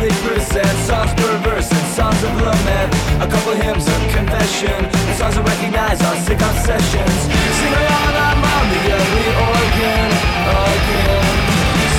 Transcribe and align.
proudly 0.00 0.16
present 0.24 0.76
songs 0.88 1.12
per 1.14 1.36
verse 1.44 1.70
and 1.70 1.86
songs 1.92 2.22
of 2.24 2.32
lament. 2.40 2.90
A 3.20 3.28
couple 3.28 3.52
hymns 3.52 3.86
of 3.86 4.00
confession, 4.16 4.72
and 4.72 5.16
songs 5.16 5.36
that 5.36 5.44
recognize 5.44 6.00
our 6.00 6.16
sick 6.24 6.40
obsessions. 6.40 7.16
Sing 7.60 7.74
along, 7.76 8.14
I'm 8.16 8.40
on 8.40 8.64
the 8.72 8.80
ugly 8.96 9.28
organ 9.36 10.08
again. 10.72 11.36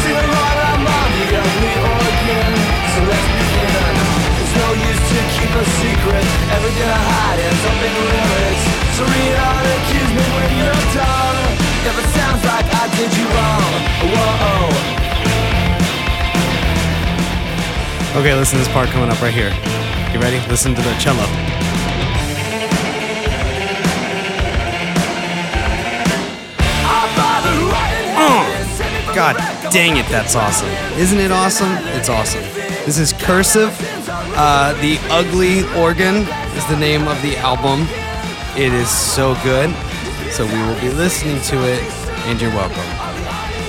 Sing 0.01 0.17
along, 0.17 0.57
I'm 0.71 0.81
on 0.81 1.09
the 1.13 1.25
ugly 1.45 1.75
organ. 1.77 2.51
So 2.89 2.99
let's 3.05 3.29
begin. 3.37 3.93
There's 4.33 4.55
no 4.57 4.69
use 4.81 5.01
to 5.13 5.19
keep 5.37 5.51
a 5.61 5.65
secret. 5.77 6.25
Everything 6.57 6.89
I 6.89 7.01
hide 7.05 7.39
ends 7.39 7.63
up 7.69 7.79
in 7.85 7.93
lyrics. 8.01 8.63
So 8.97 9.01
read 9.05 9.35
on, 9.45 9.63
accuse 9.77 10.11
me 10.17 10.25
when 10.41 10.49
you're 10.57 10.85
done. 10.97 11.37
If 11.85 11.95
it 12.01 12.09
sounds 12.17 12.41
like 12.49 12.65
I 12.65 12.85
did 12.97 13.11
you 13.13 13.25
wrong, 13.29 13.71
whoa. 14.09 15.20
Okay, 18.13 18.35
listen 18.35 18.59
to 18.59 18.65
this 18.65 18.73
part 18.73 18.89
coming 18.89 19.09
up 19.09 19.21
right 19.21 19.33
here. 19.33 19.51
You 20.13 20.19
ready? 20.19 20.45
Listen 20.49 20.75
to 20.75 20.81
the 20.81 20.93
cello. 20.99 21.23
Oh, 28.17 29.13
God 29.15 29.37
dang 29.71 29.95
it, 29.95 30.05
that's 30.07 30.35
awesome. 30.35 30.67
Isn't 30.99 31.19
it 31.19 31.31
awesome? 31.31 31.71
It's 31.95 32.09
awesome. 32.09 32.41
This 32.85 32.97
is 32.97 33.13
Cursive. 33.13 33.73
Uh, 34.35 34.73
the 34.81 34.97
Ugly 35.09 35.63
Organ 35.79 36.27
is 36.57 36.65
the 36.67 36.77
name 36.77 37.07
of 37.07 37.21
the 37.21 37.37
album. 37.37 37.87
It 38.57 38.73
is 38.73 38.89
so 38.89 39.35
good. 39.41 39.73
So 40.31 40.45
we 40.45 40.61
will 40.63 40.81
be 40.81 40.89
listening 40.89 41.41
to 41.43 41.55
it, 41.63 41.81
and 42.27 42.41
you're 42.41 42.51
welcome. 42.51 43.20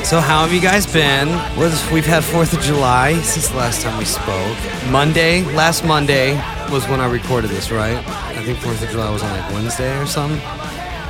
So 0.05 0.21
how 0.21 0.43
have 0.43 0.53
you 0.53 0.61
guys 0.61 0.87
been? 0.87 1.29
We've 1.59 2.05
had 2.05 2.23
Fourth 2.23 2.53
of 2.53 2.61
July 2.61 3.15
since 3.23 3.49
the 3.49 3.57
last 3.57 3.81
time 3.81 3.97
we 3.97 4.05
spoke. 4.05 4.59
Monday, 4.91 5.43
last 5.55 5.87
Monday 5.87 6.35
was 6.71 6.87
when 6.89 7.01
I 7.01 7.11
recorded 7.11 7.51
this, 7.51 7.71
right? 7.71 7.97
I 7.97 8.45
think 8.45 8.59
Fourth 8.59 8.83
of 8.83 8.91
July 8.91 9.11
was 9.11 9.23
on 9.23 9.31
like 9.31 9.53
Wednesday 9.53 9.99
or 9.99 10.05
something. 10.05 10.39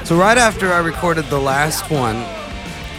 So 0.04 0.16
right 0.16 0.38
after 0.38 0.72
I 0.72 0.78
recorded 0.78 1.24
the 1.24 1.40
last 1.40 1.90
one, 1.90 2.16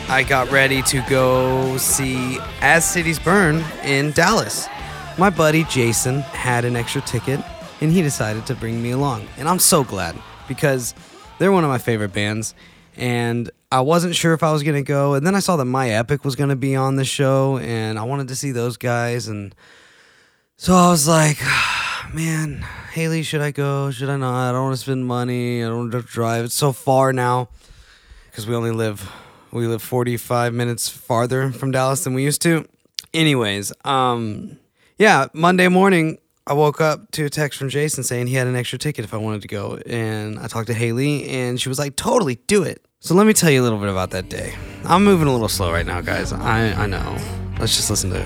I 0.10 0.26
got 0.28 0.52
ready 0.52 0.82
to 0.82 1.02
go 1.10 1.78
see 1.78 2.38
As 2.60 2.84
Cities 2.84 3.20
Burn 3.20 3.64
in 3.84 4.12
Dallas. 4.12 4.68
My 5.18 5.30
buddy 5.30 5.64
Jason 5.66 6.20
had 6.22 6.66
an 6.66 6.76
extra 6.76 7.02
ticket 7.02 7.40
and 7.80 7.92
he 7.94 8.02
decided 8.02 8.46
to 8.48 8.56
bring 8.56 8.82
me 8.82 8.92
along. 8.92 9.28
And 9.38 9.48
I'm 9.48 9.60
so 9.60 9.86
glad 9.86 10.18
because 10.50 10.96
they're 11.40 11.52
one 11.52 11.64
of 11.64 11.70
my 11.70 11.78
favorite 11.78 12.12
bands 12.12 12.56
and 12.98 13.50
I 13.72 13.82
wasn't 13.82 14.16
sure 14.16 14.34
if 14.34 14.44
I 14.44 14.52
was 14.52 14.64
going 14.64 14.76
to 14.76 14.88
go 14.88 15.16
and 15.16 15.26
then 15.26 15.36
I 15.36 15.40
saw 15.40 15.56
that 15.58 15.66
My 15.66 15.90
Epic 15.90 16.24
was 16.24 16.36
going 16.36 16.50
to 16.50 16.56
be 16.56 16.76
on 16.76 16.96
the 16.96 17.06
show 17.06 17.58
and 17.58 17.98
I 17.98 18.04
wanted 18.04 18.28
to 18.28 18.36
see 18.36 18.52
those 18.52 18.78
guys 18.78 19.28
and 19.28 19.56
so 20.58 20.74
I 20.76 20.90
was 20.90 21.08
like, 21.08 21.38
man, 22.14 22.66
Haley, 22.94 23.24
should 23.24 23.42
I 23.42 23.52
go? 23.52 23.92
Should 23.92 24.10
I 24.10 24.18
not? 24.18 24.50
I 24.50 24.52
don't 24.52 24.66
want 24.66 24.76
to 24.76 24.82
spend 24.82 25.06
money. 25.06 25.64
I 25.64 25.68
don't 25.68 25.78
want 25.78 25.92
to 25.92 26.02
drive. 26.04 26.46
It's 26.46 26.56
so 26.56 26.72
far 26.72 27.12
now 27.12 27.50
because 28.30 28.48
we 28.48 28.56
only 28.56 28.72
live 28.72 29.12
we 29.52 29.68
live 29.68 29.82
45 29.84 30.54
minutes 30.54 30.90
farther 30.90 31.52
from 31.52 31.72
Dallas 31.72 32.04
than 32.04 32.14
we 32.14 32.24
used 32.24 32.42
to. 32.44 32.68
Anyways, 33.14 33.74
um 33.86 34.58
yeah, 34.98 35.28
Monday 35.34 35.68
morning 35.68 36.20
I 36.46 36.54
woke 36.54 36.82
up 36.82 37.10
to 37.12 37.24
a 37.24 37.30
text 37.30 37.58
from 37.58 37.70
Jason 37.70 38.04
saying 38.04 38.28
he 38.28 38.34
had 38.36 38.48
an 38.48 38.56
extra 38.56 38.78
ticket 38.78 39.06
if 39.06 39.14
I 39.14 39.18
wanted 39.18 39.44
to 39.44 39.48
go 39.48 39.80
and 39.86 40.38
I 40.38 40.48
talked 40.48 40.68
to 40.68 40.74
Haley 40.74 41.30
and 41.30 41.60
she 41.60 41.70
was 41.70 41.80
like, 41.80 41.96
"Totally, 41.96 42.36
do 42.48 42.64
it." 42.64 42.86
So 43.00 43.16
let 43.16 43.26
me 43.26 43.32
tell 43.32 43.50
you 43.50 43.62
a 43.62 43.64
little 43.64 43.80
bit 43.80 43.88
about 43.88 44.10
that 44.12 44.28
day. 44.28 44.54
I'm 44.84 45.06
moving 45.06 45.28
a 45.28 45.32
little 45.32 45.48
slow 45.48 45.72
right 45.72 45.86
now, 45.86 46.02
guys. 46.02 46.34
I 46.34 46.74
I 46.84 46.86
know. 46.86 47.16
Let's 47.60 47.78
just 47.78 47.90
listen 47.90 48.10
to 48.10 48.26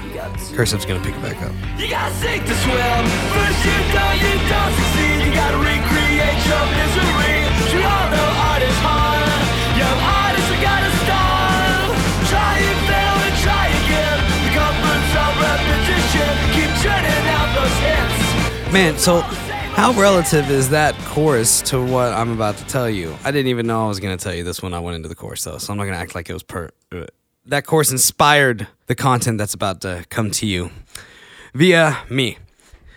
Cursive's 0.55 0.85
to 0.85 0.99
pick 0.99 1.13
it 1.13 1.21
back 1.21 1.37
up. 1.43 1.53
You 1.77 1.89
gotta 1.89 2.13
sink 2.15 2.41
to 2.41 2.55
swim. 2.65 3.03
First 3.37 3.61
you 3.69 3.77
don't, 3.93 4.17
you 4.17 4.33
don't 4.49 4.73
succeed. 4.73 5.17
You 5.21 5.31
gotta 5.37 5.59
recreate 5.61 6.41
your 6.49 6.65
misery. 6.73 7.37
You 7.69 7.85
all 7.85 8.07
know 8.09 8.29
art 8.49 8.63
is 8.65 8.79
hard. 8.81 9.29
Young 9.77 9.99
artists, 10.01 10.49
you 10.49 10.57
gotta 10.65 10.91
start. 11.05 11.93
Try 12.33 12.53
and 12.65 12.79
fail 12.89 13.15
and 13.29 13.35
try 13.45 13.65
again. 13.85 14.19
The 14.41 14.51
comforts 14.57 15.11
of 15.21 15.31
repetition. 15.37 16.33
Keep 16.57 16.71
hits. 16.81 17.26
Man, 18.71 18.97
so 18.99 19.21
how 19.21 19.93
relative 19.93 20.49
is 20.51 20.69
that 20.69 20.93
chorus 21.05 21.61
to 21.63 21.81
what 21.83 22.11
I'm 22.13 22.31
about 22.31 22.57
to 22.57 22.65
tell 22.65 22.89
you? 22.89 23.15
I 23.23 23.31
didn't 23.31 23.47
even 23.47 23.65
know 23.65 23.85
I 23.85 23.87
was 23.87 23.99
going 23.99 24.15
to 24.15 24.21
tell 24.23 24.35
you 24.35 24.43
this 24.43 24.61
when 24.61 24.73
I 24.73 24.79
went 24.79 24.97
into 24.97 25.09
the 25.09 25.15
chorus, 25.15 25.43
though, 25.43 25.57
so 25.57 25.71
I'm 25.71 25.77
not 25.77 25.85
going 25.85 25.95
to 25.95 25.99
act 25.99 26.13
like 26.13 26.29
it 26.29 26.33
was 26.33 26.43
per. 26.43 26.69
uh, 26.91 27.05
That 27.45 27.65
chorus 27.65 27.91
inspired 27.91 28.67
the 28.87 28.93
content 28.93 29.37
that's 29.39 29.53
about 29.53 29.81
to 29.81 30.05
come 30.09 30.29
to 30.31 30.45
you 30.45 30.69
via 31.55 31.97
me. 32.09 32.37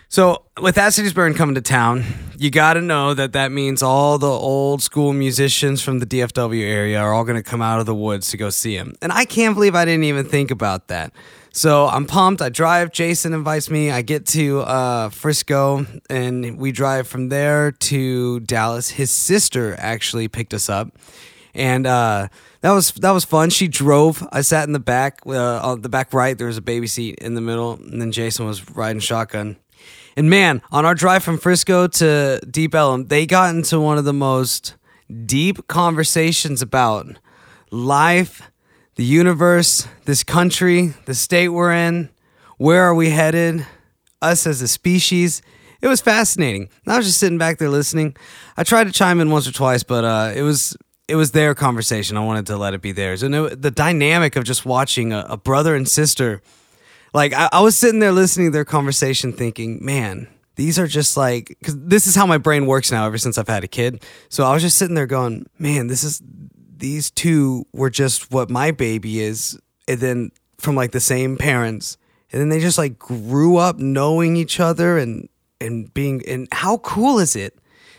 So, 0.08 0.42
with 0.60 0.74
That 0.74 0.92
Cities 0.92 1.12
Burn 1.14 1.34
coming 1.34 1.54
to 1.54 1.60
town, 1.60 2.04
you 2.36 2.50
got 2.50 2.74
to 2.74 2.80
know 2.80 3.14
that 3.14 3.32
that 3.32 3.52
means 3.52 3.80
all 3.82 4.18
the 4.18 4.26
old 4.28 4.82
school 4.82 5.12
musicians 5.12 5.80
from 5.82 6.00
the 6.00 6.06
DFW 6.06 6.62
area 6.62 6.98
are 7.00 7.14
all 7.14 7.22
going 7.24 7.36
to 7.42 7.48
come 7.48 7.62
out 7.62 7.78
of 7.78 7.86
the 7.86 7.94
woods 7.94 8.30
to 8.32 8.36
go 8.36 8.50
see 8.50 8.74
him. 8.74 8.96
And 9.00 9.12
I 9.12 9.24
can't 9.24 9.54
believe 9.54 9.76
I 9.76 9.84
didn't 9.84 10.04
even 10.04 10.26
think 10.26 10.50
about 10.50 10.88
that. 10.88 11.12
So, 11.52 11.86
I'm 11.86 12.06
pumped. 12.06 12.40
I 12.40 12.48
drive. 12.48 12.92
Jason 12.92 13.32
invites 13.32 13.70
me. 13.70 13.90
I 13.90 14.02
get 14.02 14.26
to 14.28 14.60
uh, 14.60 15.08
Frisco 15.08 15.86
and 16.08 16.58
we 16.58 16.72
drive 16.72 17.08
from 17.08 17.28
there 17.28 17.72
to 17.72 18.40
Dallas. 18.40 18.90
His 18.90 19.10
sister 19.10 19.74
actually 19.78 20.28
picked 20.28 20.54
us 20.54 20.68
up. 20.68 20.96
And 21.54 21.86
uh, 21.86 22.28
that 22.60 22.70
was 22.72 22.92
that 22.92 23.10
was 23.10 23.24
fun. 23.24 23.50
She 23.50 23.68
drove. 23.68 24.26
I 24.32 24.42
sat 24.42 24.66
in 24.66 24.72
the 24.72 24.78
back, 24.78 25.20
uh, 25.26 25.60
on 25.60 25.82
the 25.82 25.88
back 25.88 26.12
right. 26.12 26.36
There 26.36 26.46
was 26.46 26.56
a 26.56 26.62
baby 26.62 26.86
seat 26.86 27.16
in 27.16 27.34
the 27.34 27.40
middle, 27.40 27.72
and 27.74 28.00
then 28.00 28.12
Jason 28.12 28.46
was 28.46 28.70
riding 28.70 29.00
shotgun. 29.00 29.56
And 30.16 30.28
man, 30.28 30.62
on 30.70 30.84
our 30.84 30.94
drive 30.94 31.22
from 31.24 31.38
Frisco 31.38 31.86
to 31.86 32.40
Deep 32.50 32.74
Ellum, 32.74 33.06
they 33.06 33.26
got 33.26 33.54
into 33.54 33.80
one 33.80 33.98
of 33.98 34.04
the 34.04 34.12
most 34.12 34.74
deep 35.24 35.66
conversations 35.66 36.62
about 36.62 37.06
life, 37.70 38.49
the 38.96 39.04
universe, 39.04 39.86
this 40.04 40.22
country, 40.24 40.94
the 41.06 41.14
state 41.14 41.48
we're 41.48 41.72
in, 41.72 42.10
where 42.58 42.82
are 42.84 42.94
we 42.94 43.10
headed, 43.10 43.66
us 44.20 44.46
as 44.46 44.60
a 44.60 44.68
species. 44.68 45.42
It 45.80 45.88
was 45.88 46.00
fascinating. 46.00 46.68
I 46.86 46.98
was 46.98 47.06
just 47.06 47.18
sitting 47.18 47.38
back 47.38 47.58
there 47.58 47.70
listening. 47.70 48.16
I 48.56 48.64
tried 48.64 48.84
to 48.84 48.92
chime 48.92 49.20
in 49.20 49.30
once 49.30 49.48
or 49.48 49.52
twice, 49.52 49.82
but 49.82 50.04
uh, 50.04 50.32
it 50.34 50.42
was 50.42 50.76
it 51.08 51.16
was 51.16 51.32
their 51.32 51.54
conversation. 51.54 52.16
I 52.16 52.24
wanted 52.24 52.46
to 52.46 52.56
let 52.56 52.74
it 52.74 52.82
be 52.82 52.92
theirs, 52.92 53.22
and 53.22 53.34
it, 53.34 53.62
the 53.62 53.70
dynamic 53.70 54.36
of 54.36 54.44
just 54.44 54.66
watching 54.66 55.12
a, 55.12 55.26
a 55.30 55.36
brother 55.36 55.74
and 55.74 55.88
sister 55.88 56.42
like 57.12 57.32
I, 57.32 57.48
I 57.52 57.60
was 57.60 57.76
sitting 57.76 58.00
there 58.00 58.12
listening 58.12 58.48
to 58.48 58.52
their 58.52 58.64
conversation 58.64 59.32
thinking 59.32 59.84
man 59.84 60.28
these 60.56 60.78
are 60.78 60.86
just 60.86 61.16
like 61.16 61.48
because 61.58 61.78
this 61.78 62.06
is 62.06 62.14
how 62.14 62.26
my 62.26 62.38
brain 62.38 62.66
works 62.66 62.90
now 62.90 63.06
ever 63.06 63.18
since 63.18 63.38
i've 63.38 63.48
had 63.48 63.64
a 63.64 63.68
kid 63.68 64.04
so 64.28 64.44
i 64.44 64.52
was 64.52 64.62
just 64.62 64.78
sitting 64.78 64.94
there 64.94 65.06
going 65.06 65.46
man 65.58 65.86
this 65.86 66.04
is 66.04 66.22
these 66.80 67.10
two 67.10 67.66
were 67.72 67.90
just 67.90 68.30
what 68.32 68.50
my 68.50 68.70
baby 68.70 69.20
is 69.20 69.58
and 69.86 70.00
then 70.00 70.30
from 70.58 70.74
like 70.74 70.92
the 70.92 71.00
same 71.00 71.36
parents 71.36 71.96
and 72.32 72.40
then 72.40 72.48
they 72.48 72.60
just 72.60 72.78
like 72.78 72.98
grew 72.98 73.56
up 73.56 73.78
knowing 73.78 74.36
each 74.36 74.60
other 74.60 74.98
and 74.98 75.28
and 75.60 75.92
being 75.94 76.22
and 76.26 76.48
how 76.52 76.78
cool 76.78 77.18
is 77.18 77.36
it 77.36 77.58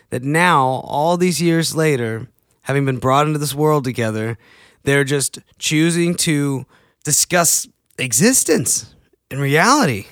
that 0.09 0.23
now 0.23 0.81
all 0.83 1.17
these 1.17 1.41
years 1.41 1.75
later 1.75 2.27
having 2.63 2.85
been 2.85 2.97
brought 2.97 3.27
into 3.27 3.39
this 3.39 3.55
world 3.55 3.83
together 3.83 4.37
they're 4.83 5.03
just 5.03 5.39
choosing 5.57 6.15
to 6.15 6.65
discuss 7.03 7.67
existence 7.97 8.95
and 9.29 9.39
reality. 9.39 10.05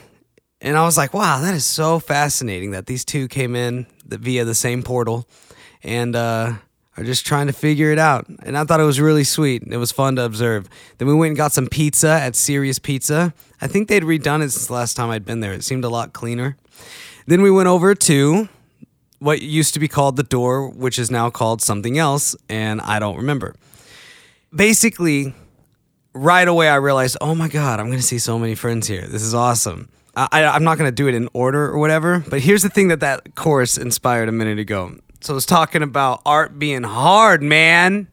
And 0.61 0.77
I 0.77 0.83
was 0.83 0.97
like, 0.97 1.13
wow, 1.13 1.39
that 1.39 1.53
is 1.53 1.65
so 1.65 1.99
fascinating 1.99 2.71
that 2.71 2.85
these 2.85 3.05
two 3.05 3.27
came 3.27 3.55
in 3.55 3.87
the, 4.05 4.17
via 4.17 4.45
the 4.45 4.55
same 4.55 4.83
portal 4.83 5.27
and 5.83 6.15
uh, 6.15 6.53
are 6.99 7.05
just 7.05 7.25
trying 7.25 7.47
to 7.47 7.53
figure 7.53 7.91
it 7.91 7.97
out. 7.97 8.27
And 8.43 8.57
I 8.57 8.65
thought 8.65 8.79
it 8.79 8.83
was 8.83 8.99
really 8.99 9.23
sweet. 9.23 9.63
It 9.63 9.77
was 9.77 9.91
fun 9.91 10.17
to 10.17 10.25
observe. 10.25 10.67
Then 10.97 11.07
we 11.07 11.13
went 11.13 11.29
and 11.29 11.37
got 11.37 11.53
some 11.53 11.67
pizza 11.67 12.09
at 12.09 12.35
Serious 12.35 12.77
Pizza. 12.77 13.33
I 13.61 13.67
think 13.67 13.87
they'd 13.87 14.03
redone 14.03 14.43
it 14.43 14.49
since 14.49 14.67
the 14.67 14.73
last 14.73 14.95
time 14.95 15.09
I'd 15.09 15.25
been 15.25 15.39
there. 15.39 15.53
It 15.53 15.63
seemed 15.63 15.85
a 15.85 15.89
lot 15.89 16.13
cleaner. 16.13 16.57
Then 17.25 17.41
we 17.41 17.51
went 17.51 17.67
over 17.67 17.95
to 17.95 18.49
what 19.19 19.41
used 19.41 19.73
to 19.75 19.79
be 19.79 19.87
called 19.87 20.15
the 20.17 20.23
door, 20.23 20.69
which 20.69 20.99
is 20.99 21.09
now 21.09 21.29
called 21.29 21.61
something 21.61 21.97
else, 21.97 22.35
and 22.49 22.81
I 22.81 22.99
don't 22.99 23.17
remember. 23.17 23.55
Basically, 24.53 25.33
right 26.13 26.47
away 26.47 26.69
I 26.69 26.75
realized, 26.75 27.17
oh 27.21 27.35
my 27.35 27.47
god, 27.47 27.79
I'm 27.79 27.87
going 27.87 27.99
to 27.99 28.03
see 28.03 28.19
so 28.19 28.39
many 28.39 28.55
friends 28.55 28.87
here. 28.87 29.05
This 29.07 29.21
is 29.21 29.33
awesome. 29.33 29.89
I, 30.15 30.43
I'm 30.43 30.63
not 30.63 30.77
going 30.77 30.87
to 30.87 30.95
do 30.95 31.07
it 31.07 31.15
in 31.15 31.29
order 31.33 31.65
or 31.65 31.77
whatever, 31.77 32.23
but 32.29 32.41
here's 32.41 32.63
the 32.63 32.69
thing 32.69 32.89
that 32.89 32.99
that 33.01 33.35
chorus 33.35 33.77
inspired 33.77 34.27
a 34.27 34.33
minute 34.33 34.59
ago. 34.59 34.97
So 35.21 35.35
it's 35.35 35.45
talking 35.45 35.83
about 35.83 36.21
art 36.25 36.57
being 36.57 36.83
hard, 36.83 37.43
man, 37.43 38.07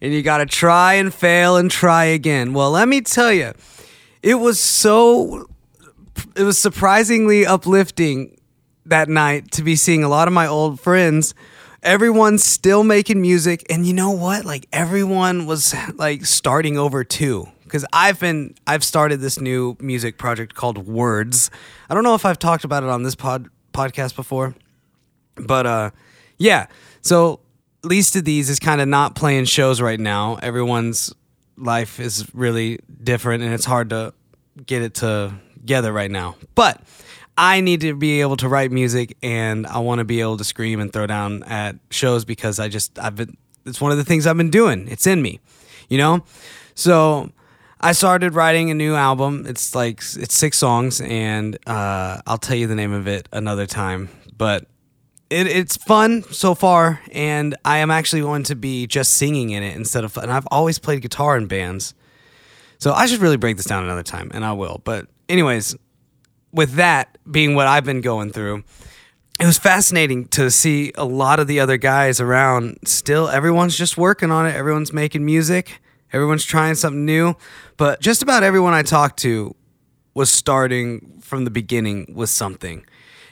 and 0.00 0.12
you 0.12 0.22
got 0.22 0.38
to 0.38 0.46
try 0.46 0.94
and 0.94 1.14
fail 1.14 1.56
and 1.56 1.70
try 1.70 2.04
again. 2.04 2.52
Well, 2.52 2.70
let 2.70 2.88
me 2.88 3.00
tell 3.00 3.32
you, 3.32 3.52
it 4.22 4.34
was 4.36 4.58
so, 4.60 5.48
it 6.36 6.42
was 6.42 6.60
surprisingly 6.60 7.46
uplifting 7.46 8.38
that 8.86 9.08
night 9.08 9.52
to 9.52 9.62
be 9.62 9.76
seeing 9.76 10.02
a 10.02 10.08
lot 10.08 10.26
of 10.26 10.34
my 10.34 10.46
old 10.46 10.80
friends 10.80 11.34
everyone's 11.84 12.44
still 12.44 12.84
making 12.84 13.20
music 13.20 13.64
and 13.68 13.84
you 13.86 13.92
know 13.92 14.10
what 14.12 14.44
like 14.44 14.66
everyone 14.72 15.46
was 15.46 15.74
like 15.94 16.24
starting 16.24 16.78
over 16.78 17.02
too 17.02 17.46
because 17.72 17.86
I've 17.90 18.20
been 18.20 18.54
I've 18.66 18.84
started 18.84 19.20
this 19.20 19.40
new 19.40 19.78
music 19.80 20.18
project 20.18 20.54
called 20.54 20.86
Words. 20.86 21.50
I 21.88 21.94
don't 21.94 22.04
know 22.04 22.14
if 22.14 22.26
I've 22.26 22.38
talked 22.38 22.64
about 22.64 22.82
it 22.82 22.90
on 22.90 23.02
this 23.02 23.14
pod 23.14 23.48
podcast 23.72 24.14
before, 24.14 24.54
but 25.36 25.66
uh, 25.66 25.90
yeah. 26.42 26.66
So 27.02 27.40
least 27.84 28.16
of 28.16 28.24
these 28.24 28.50
is 28.50 28.58
kind 28.58 28.80
of 28.80 28.88
not 28.88 29.14
playing 29.14 29.44
shows 29.44 29.80
right 29.80 29.98
now. 29.98 30.38
Everyone's 30.42 31.14
life 31.56 32.00
is 32.00 32.28
really 32.34 32.80
different, 33.02 33.42
and 33.42 33.54
it's 33.54 33.64
hard 33.64 33.90
to 33.90 34.12
get 34.66 34.82
it 34.82 34.94
together 34.94 35.92
right 35.92 36.10
now. 36.10 36.36
But 36.54 36.82
I 37.38 37.60
need 37.60 37.80
to 37.82 37.94
be 37.94 38.20
able 38.20 38.36
to 38.38 38.48
write 38.48 38.72
music, 38.72 39.16
and 39.22 39.66
I 39.66 39.78
want 39.78 40.00
to 40.00 40.04
be 40.04 40.20
able 40.20 40.36
to 40.36 40.44
scream 40.44 40.80
and 40.80 40.92
throw 40.92 41.06
down 41.06 41.44
at 41.44 41.76
shows 41.90 42.24
because 42.24 42.58
I 42.58 42.68
just 42.68 42.98
I've 42.98 43.16
been. 43.16 43.36
It's 43.64 43.80
one 43.80 43.92
of 43.92 43.98
the 43.98 44.04
things 44.04 44.26
I've 44.26 44.36
been 44.36 44.50
doing. 44.50 44.88
It's 44.88 45.06
in 45.06 45.22
me, 45.22 45.38
you 45.88 45.96
know. 45.96 46.24
So 46.74 47.30
I 47.80 47.92
started 47.92 48.34
writing 48.34 48.72
a 48.72 48.74
new 48.74 48.96
album. 48.96 49.44
It's 49.46 49.76
like 49.76 49.98
it's 49.98 50.34
six 50.34 50.58
songs, 50.58 51.00
and 51.00 51.56
uh, 51.68 52.20
I'll 52.26 52.38
tell 52.38 52.56
you 52.56 52.66
the 52.66 52.74
name 52.74 52.92
of 52.92 53.06
it 53.06 53.28
another 53.32 53.66
time. 53.66 54.08
But 54.36 54.66
it, 55.32 55.46
it's 55.46 55.76
fun 55.76 56.22
so 56.24 56.54
far, 56.54 57.00
and 57.10 57.56
I 57.64 57.78
am 57.78 57.90
actually 57.90 58.20
going 58.20 58.44
to 58.44 58.54
be 58.54 58.86
just 58.86 59.14
singing 59.14 59.50
in 59.50 59.62
it 59.62 59.76
instead 59.76 60.04
of. 60.04 60.16
And 60.16 60.30
I've 60.30 60.46
always 60.50 60.78
played 60.78 61.02
guitar 61.02 61.36
in 61.36 61.46
bands, 61.46 61.94
so 62.78 62.92
I 62.92 63.06
should 63.06 63.20
really 63.20 63.36
break 63.36 63.56
this 63.56 63.66
down 63.66 63.84
another 63.84 64.02
time, 64.02 64.30
and 64.34 64.44
I 64.44 64.52
will. 64.52 64.80
But 64.84 65.06
anyways, 65.28 65.76
with 66.52 66.74
that 66.74 67.16
being 67.30 67.54
what 67.54 67.66
I've 67.66 67.84
been 67.84 68.02
going 68.02 68.30
through, 68.30 68.64
it 69.40 69.46
was 69.46 69.58
fascinating 69.58 70.26
to 70.28 70.50
see 70.50 70.92
a 70.96 71.04
lot 71.04 71.40
of 71.40 71.46
the 71.46 71.60
other 71.60 71.78
guys 71.78 72.20
around. 72.20 72.78
Still, 72.84 73.28
everyone's 73.28 73.76
just 73.76 73.96
working 73.96 74.30
on 74.30 74.46
it. 74.46 74.54
Everyone's 74.54 74.92
making 74.92 75.24
music. 75.24 75.80
Everyone's 76.12 76.44
trying 76.44 76.74
something 76.74 77.04
new. 77.06 77.34
But 77.78 78.00
just 78.00 78.22
about 78.22 78.42
everyone 78.42 78.74
I 78.74 78.82
talked 78.82 79.18
to 79.20 79.56
was 80.14 80.30
starting 80.30 81.20
from 81.22 81.44
the 81.44 81.50
beginning 81.50 82.12
with 82.14 82.28
something. 82.28 82.84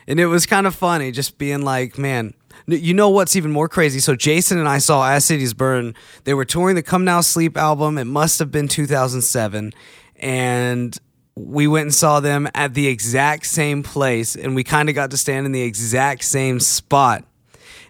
And 0.06 0.19
it 0.19 0.26
was 0.26 0.47
kind 0.47 0.67
of 0.67 0.75
funny 0.75 1.12
just 1.12 1.38
being 1.38 1.62
like, 1.62 1.99
man, 1.99 2.35
you 2.67 2.94
know 2.94 3.08
what's 3.08 3.37
even 3.37 3.50
more 3.50 3.69
crazy? 3.69 4.00
So 4.00 4.14
Jason 4.14 4.58
and 4.58 4.69
I 4.69 4.79
saw 4.79 5.08
As 5.08 5.25
Cities 5.25 5.55
Burn. 5.55 5.94
They 6.25 6.35
were 6.35 6.44
touring 6.44 6.76
the 6.76 6.82
Come 6.82 7.05
Now 7.05 7.20
Sleep 7.20 7.56
album. 7.56 7.99
It 7.99 8.05
must 8.05 8.38
have 8.38 8.50
been 8.50 8.69
2007. 8.69 9.73
And 10.17 10.99
we 11.35 11.67
went 11.67 11.87
and 11.87 11.94
saw 11.94 12.20
them 12.20 12.49
at 12.55 12.75
the 12.75 12.87
exact 12.87 13.47
same 13.47 13.82
place. 13.82 14.37
And 14.37 14.55
we 14.55 14.64
kind 14.64 14.88
of 14.88 14.94
got 14.94 15.11
to 15.12 15.17
stand 15.17 15.47
in 15.47 15.52
the 15.52 15.62
exact 15.62 16.25
same 16.25 16.61
spot. 16.61 17.25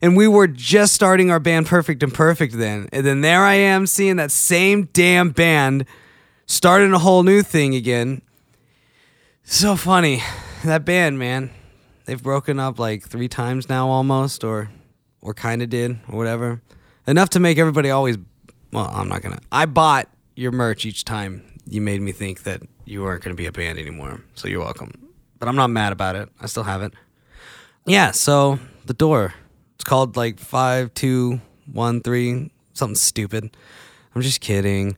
And 0.03 0.17
we 0.17 0.29
were 0.29 0.47
just 0.47 0.95
starting 0.95 1.31
our 1.31 1.41
band 1.41 1.67
Perfect 1.67 2.03
and 2.03 2.15
Perfect 2.15 2.57
then. 2.57 2.89
And 2.93 3.05
then 3.05 3.21
there 3.21 3.43
I 3.43 3.55
am 3.55 3.87
seeing 3.87 4.17
that 4.17 4.31
same 4.31 4.89
damn 4.93 5.31
band 5.31 5.85
starting 6.47 6.93
a 6.93 6.99
whole 6.99 7.23
new 7.23 7.43
thing 7.43 7.75
again. 7.75 8.23
So 9.45 9.77
funny. 9.77 10.23
That 10.65 10.85
band, 10.85 11.19
man 11.19 11.51
they've 12.11 12.21
broken 12.25 12.59
up 12.59 12.77
like 12.81 13.07
three 13.07 13.29
times 13.29 13.69
now 13.69 13.89
almost 13.89 14.43
or 14.43 14.69
or 15.21 15.33
kind 15.33 15.63
of 15.63 15.71
did 15.71 15.97
or 16.09 16.19
whatever. 16.19 16.61
Enough 17.07 17.31
to 17.31 17.41
make 17.41 17.57
everybody 17.57 17.91
always 17.91 18.19
well 18.73 18.91
i'm 18.93 19.09
not 19.09 19.23
gonna 19.23 19.39
i 19.53 19.65
bought 19.65 20.09
your 20.35 20.51
merch 20.51 20.85
each 20.85 21.05
time 21.05 21.43
you 21.67 21.81
made 21.81 22.01
me 22.01 22.11
think 22.11 22.43
that 22.43 22.63
you 22.85 23.03
weren't 23.03 23.23
gonna 23.23 23.37
be 23.37 23.47
a 23.47 23.53
band 23.53 23.79
anymore 23.79 24.21
so 24.35 24.49
you're 24.49 24.59
welcome. 24.61 24.91
But 25.39 25.49
i'm 25.49 25.55
not 25.55 25.71
mad 25.71 25.93
about 25.93 26.17
it. 26.17 26.29
I 26.41 26.47
still 26.47 26.65
have 26.65 26.83
it. 26.83 26.93
Yeah 27.87 28.11
so 28.11 28.59
the 28.87 28.95
door. 28.95 29.33
It's 29.77 29.85
called 29.85 30.17
like 30.17 30.41
five 30.41 30.93
two 30.95 31.41
one 31.73 32.01
three 32.01 32.51
something 32.73 32.97
stupid. 32.97 33.57
I'm 34.17 34.23
just 34.23 34.41
kidding. 34.41 34.97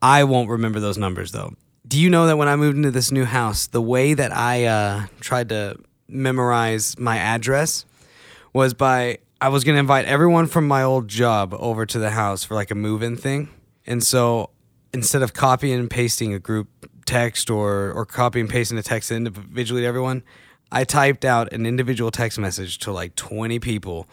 I 0.00 0.24
won't 0.24 0.48
remember 0.48 0.80
those 0.80 0.96
numbers 0.96 1.30
though. 1.32 1.52
Do 1.86 2.00
you 2.00 2.08
know 2.08 2.26
that 2.26 2.38
when 2.38 2.48
I 2.48 2.56
moved 2.56 2.76
into 2.76 2.90
this 2.90 3.12
new 3.12 3.24
house, 3.24 3.66
the 3.66 3.82
way 3.82 4.14
that 4.14 4.34
I 4.34 4.64
uh, 4.64 5.06
tried 5.20 5.48
to 5.50 5.76
memorize 6.08 6.98
my 6.98 7.18
address 7.18 7.84
was 8.52 8.74
by 8.74 9.18
I 9.40 9.48
was 9.50 9.62
gonna 9.62 9.78
invite 9.78 10.06
everyone 10.06 10.46
from 10.46 10.66
my 10.66 10.82
old 10.82 11.08
job 11.08 11.54
over 11.58 11.86
to 11.86 11.98
the 11.98 12.10
house 12.10 12.42
for 12.44 12.54
like 12.54 12.70
a 12.70 12.74
move-in 12.74 13.16
thing, 13.16 13.48
and 13.86 14.02
so 14.02 14.50
instead 14.92 15.22
of 15.22 15.32
copying 15.32 15.78
and 15.78 15.90
pasting 15.90 16.34
a 16.34 16.38
group 16.38 16.68
text 17.06 17.50
or 17.50 17.92
or 17.92 18.04
copy 18.04 18.40
and 18.40 18.48
pasting 18.48 18.78
a 18.78 18.82
text 18.82 19.10
individually 19.10 19.82
to 19.82 19.86
everyone, 19.86 20.22
I 20.72 20.84
typed 20.84 21.24
out 21.24 21.52
an 21.52 21.66
individual 21.66 22.10
text 22.10 22.38
message 22.38 22.78
to 22.78 22.92
like 22.92 23.14
20 23.14 23.58
people 23.60 24.08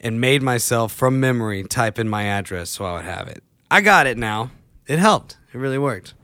and 0.00 0.20
made 0.20 0.42
myself 0.42 0.92
from 0.92 1.20
memory 1.20 1.62
type 1.64 1.98
in 1.98 2.08
my 2.08 2.24
address 2.24 2.70
so 2.70 2.84
I 2.84 2.92
would 2.94 3.04
have 3.04 3.28
it. 3.28 3.42
I 3.70 3.80
got 3.80 4.06
it 4.06 4.16
now. 4.16 4.50
It 4.86 4.98
helped. 4.98 5.36
It 5.52 5.58
really 5.58 5.78
worked 5.78 6.14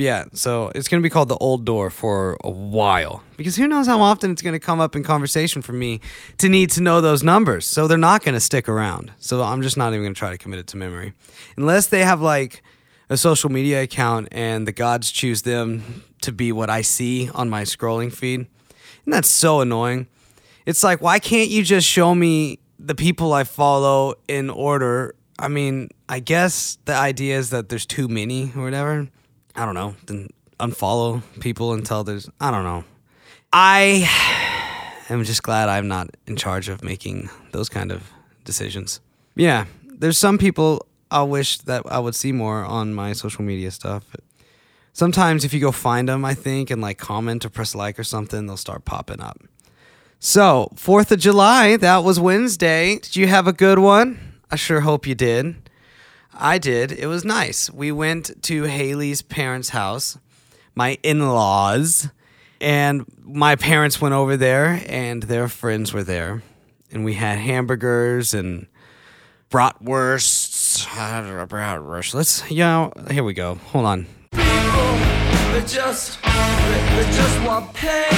yeah, 0.00 0.24
so 0.32 0.72
it's 0.74 0.88
going 0.88 1.02
to 1.02 1.06
be 1.06 1.10
called 1.10 1.28
the 1.28 1.36
old 1.36 1.64
door 1.64 1.90
for 1.90 2.38
a 2.42 2.50
while 2.50 3.22
because 3.36 3.56
who 3.56 3.68
knows 3.68 3.86
how 3.86 4.00
often 4.00 4.30
it's 4.30 4.42
going 4.42 4.54
to 4.54 4.58
come 4.58 4.80
up 4.80 4.96
in 4.96 5.02
conversation 5.02 5.62
for 5.62 5.72
me 5.72 6.00
to 6.38 6.48
need 6.48 6.70
to 6.70 6.80
know 6.80 7.00
those 7.00 7.22
numbers. 7.22 7.66
So 7.66 7.86
they're 7.86 7.98
not 7.98 8.22
going 8.22 8.34
to 8.34 8.40
stick 8.40 8.68
around. 8.68 9.12
So 9.18 9.42
I'm 9.42 9.62
just 9.62 9.76
not 9.76 9.92
even 9.92 10.04
going 10.04 10.14
to 10.14 10.18
try 10.18 10.30
to 10.30 10.38
commit 10.38 10.58
it 10.58 10.66
to 10.68 10.76
memory 10.76 11.12
unless 11.56 11.86
they 11.86 12.04
have 12.04 12.20
like 12.20 12.62
a 13.10 13.16
social 13.16 13.50
media 13.50 13.82
account 13.82 14.28
and 14.32 14.66
the 14.66 14.72
gods 14.72 15.10
choose 15.10 15.42
them 15.42 16.04
to 16.22 16.32
be 16.32 16.52
what 16.52 16.70
I 16.70 16.80
see 16.80 17.28
on 17.34 17.50
my 17.50 17.62
scrolling 17.62 18.12
feed. 18.12 18.46
And 19.04 19.12
that's 19.12 19.28
so 19.28 19.60
annoying. 19.60 20.06
It's 20.64 20.84
like, 20.84 21.02
why 21.02 21.18
can't 21.18 21.50
you 21.50 21.62
just 21.62 21.86
show 21.86 22.14
me 22.14 22.58
the 22.78 22.94
people 22.94 23.32
I 23.32 23.44
follow 23.44 24.14
in 24.28 24.48
order? 24.48 25.14
I 25.38 25.48
mean, 25.48 25.90
I 26.08 26.20
guess 26.20 26.78
the 26.84 26.94
idea 26.94 27.36
is 27.36 27.50
that 27.50 27.68
there's 27.68 27.86
too 27.86 28.08
many 28.08 28.52
or 28.56 28.62
whatever. 28.62 29.08
I 29.54 29.64
don't 29.64 29.74
know, 29.74 29.96
then 30.06 30.28
unfollow 30.58 31.22
people 31.40 31.72
until 31.72 32.04
there's 32.04 32.28
I 32.40 32.50
don't 32.50 32.64
know. 32.64 32.84
I 33.52 34.08
am 35.08 35.24
just 35.24 35.42
glad 35.42 35.68
I'm 35.68 35.88
not 35.88 36.10
in 36.26 36.36
charge 36.36 36.68
of 36.68 36.84
making 36.84 37.30
those 37.52 37.68
kind 37.68 37.90
of 37.90 38.10
decisions. 38.44 39.00
Yeah, 39.34 39.66
there's 39.84 40.18
some 40.18 40.38
people 40.38 40.86
I 41.10 41.22
wish 41.22 41.58
that 41.58 41.82
I 41.86 41.98
would 41.98 42.14
see 42.14 42.32
more 42.32 42.64
on 42.64 42.94
my 42.94 43.12
social 43.12 43.42
media 43.42 43.70
stuff. 43.70 44.04
Sometimes 44.92 45.44
if 45.44 45.52
you 45.52 45.60
go 45.60 45.72
find 45.72 46.08
them, 46.08 46.24
I 46.24 46.34
think, 46.34 46.70
and 46.70 46.80
like 46.80 46.98
comment 46.98 47.44
or 47.44 47.48
press 47.48 47.74
like 47.74 47.98
or 47.98 48.04
something, 48.04 48.46
they'll 48.46 48.56
start 48.56 48.84
popping 48.84 49.20
up. 49.20 49.38
So, 50.18 50.70
4th 50.74 51.12
of 51.12 51.18
July, 51.18 51.76
that 51.78 52.04
was 52.04 52.20
Wednesday. 52.20 52.98
Did 52.98 53.16
you 53.16 53.26
have 53.26 53.46
a 53.46 53.52
good 53.52 53.78
one? 53.78 54.18
I 54.50 54.56
sure 54.56 54.80
hope 54.80 55.06
you 55.06 55.14
did. 55.14 55.69
I 56.32 56.58
did. 56.58 56.92
It 56.92 57.06
was 57.06 57.24
nice. 57.24 57.70
We 57.70 57.92
went 57.92 58.42
to 58.44 58.64
Haley's 58.64 59.22
parents' 59.22 59.70
house, 59.70 60.18
my 60.74 60.98
in 61.02 61.28
laws, 61.28 62.08
and 62.60 63.04
my 63.22 63.56
parents 63.56 64.00
went 64.00 64.14
over 64.14 64.36
there, 64.36 64.82
and 64.86 65.22
their 65.24 65.48
friends 65.48 65.92
were 65.92 66.04
there. 66.04 66.42
And 66.92 67.04
we 67.04 67.14
had 67.14 67.38
hamburgers 67.38 68.34
and 68.34 68.66
bratwursts. 69.50 70.86
Bratwurst. 70.86 72.14
Let's, 72.14 72.50
you 72.50 72.58
know, 72.58 72.92
here 73.10 73.24
we 73.24 73.34
go. 73.34 73.56
Hold 73.72 73.86
on. 73.86 74.06
They 74.32 75.60
just, 75.66 76.22
they, 76.22 77.08
just 77.12 77.46
want 77.46 77.72
pain. 77.74 78.08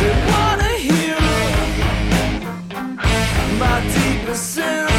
They 0.00 0.14
wanna 0.30 0.68
hear 0.78 1.18
my 3.58 3.80
deepest 3.94 4.54
sin. 4.54 4.89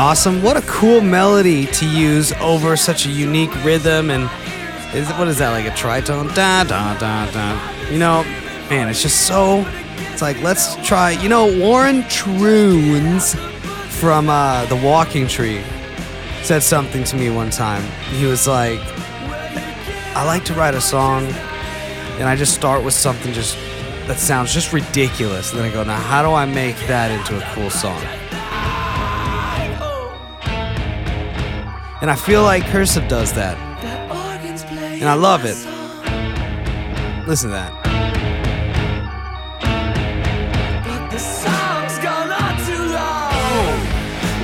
Awesome? 0.00 0.42
What 0.42 0.56
a 0.56 0.62
cool 0.62 1.02
melody 1.02 1.66
to 1.66 1.86
use 1.86 2.32
over 2.40 2.74
such 2.74 3.04
a 3.04 3.10
unique 3.10 3.54
rhythm 3.62 4.10
and 4.10 4.30
is 4.94 5.10
what 5.10 5.28
is 5.28 5.38
that 5.38 5.50
like 5.50 5.66
a 5.66 5.76
tritone? 5.76 6.34
Da 6.34 6.64
da 6.64 6.98
da 6.98 7.30
da. 7.30 7.90
You 7.90 7.98
know, 7.98 8.22
man, 8.70 8.88
it's 8.88 9.02
just 9.02 9.26
so. 9.26 9.62
It's 10.10 10.22
like 10.22 10.40
let's 10.40 10.74
try. 10.86 11.10
You 11.10 11.28
know, 11.28 11.54
Warren 11.58 12.02
Troons 12.04 13.34
from 14.00 14.30
uh, 14.30 14.64
the 14.66 14.76
Walking 14.76 15.28
Tree 15.28 15.62
said 16.42 16.62
something 16.62 17.04
to 17.04 17.16
me 17.16 17.28
one 17.28 17.50
time. 17.50 17.82
He 18.14 18.24
was 18.24 18.48
like, 18.48 18.80
"I 20.16 20.24
like 20.24 20.46
to 20.46 20.54
write 20.54 20.74
a 20.74 20.80
song, 20.80 21.26
and 22.18 22.24
I 22.24 22.36
just 22.36 22.54
start 22.54 22.82
with 22.82 22.94
something 22.94 23.34
just 23.34 23.54
that 24.06 24.18
sounds 24.18 24.54
just 24.54 24.72
ridiculous, 24.72 25.50
and 25.50 25.60
then 25.60 25.70
I 25.70 25.72
go, 25.72 25.84
now 25.84 26.00
how 26.00 26.22
do 26.22 26.32
I 26.32 26.46
make 26.46 26.76
that 26.86 27.10
into 27.10 27.36
a 27.36 27.54
cool 27.54 27.68
song?" 27.68 28.02
And 32.02 32.10
I 32.10 32.14
feel 32.14 32.42
like 32.42 32.64
Cursive 32.66 33.08
does 33.08 33.32
that. 33.34 33.58
And 35.00 35.08
I 35.08 35.14
love 35.14 35.44
it. 35.44 35.56
Listen 37.28 37.50
to 37.50 37.54
that. 37.54 37.76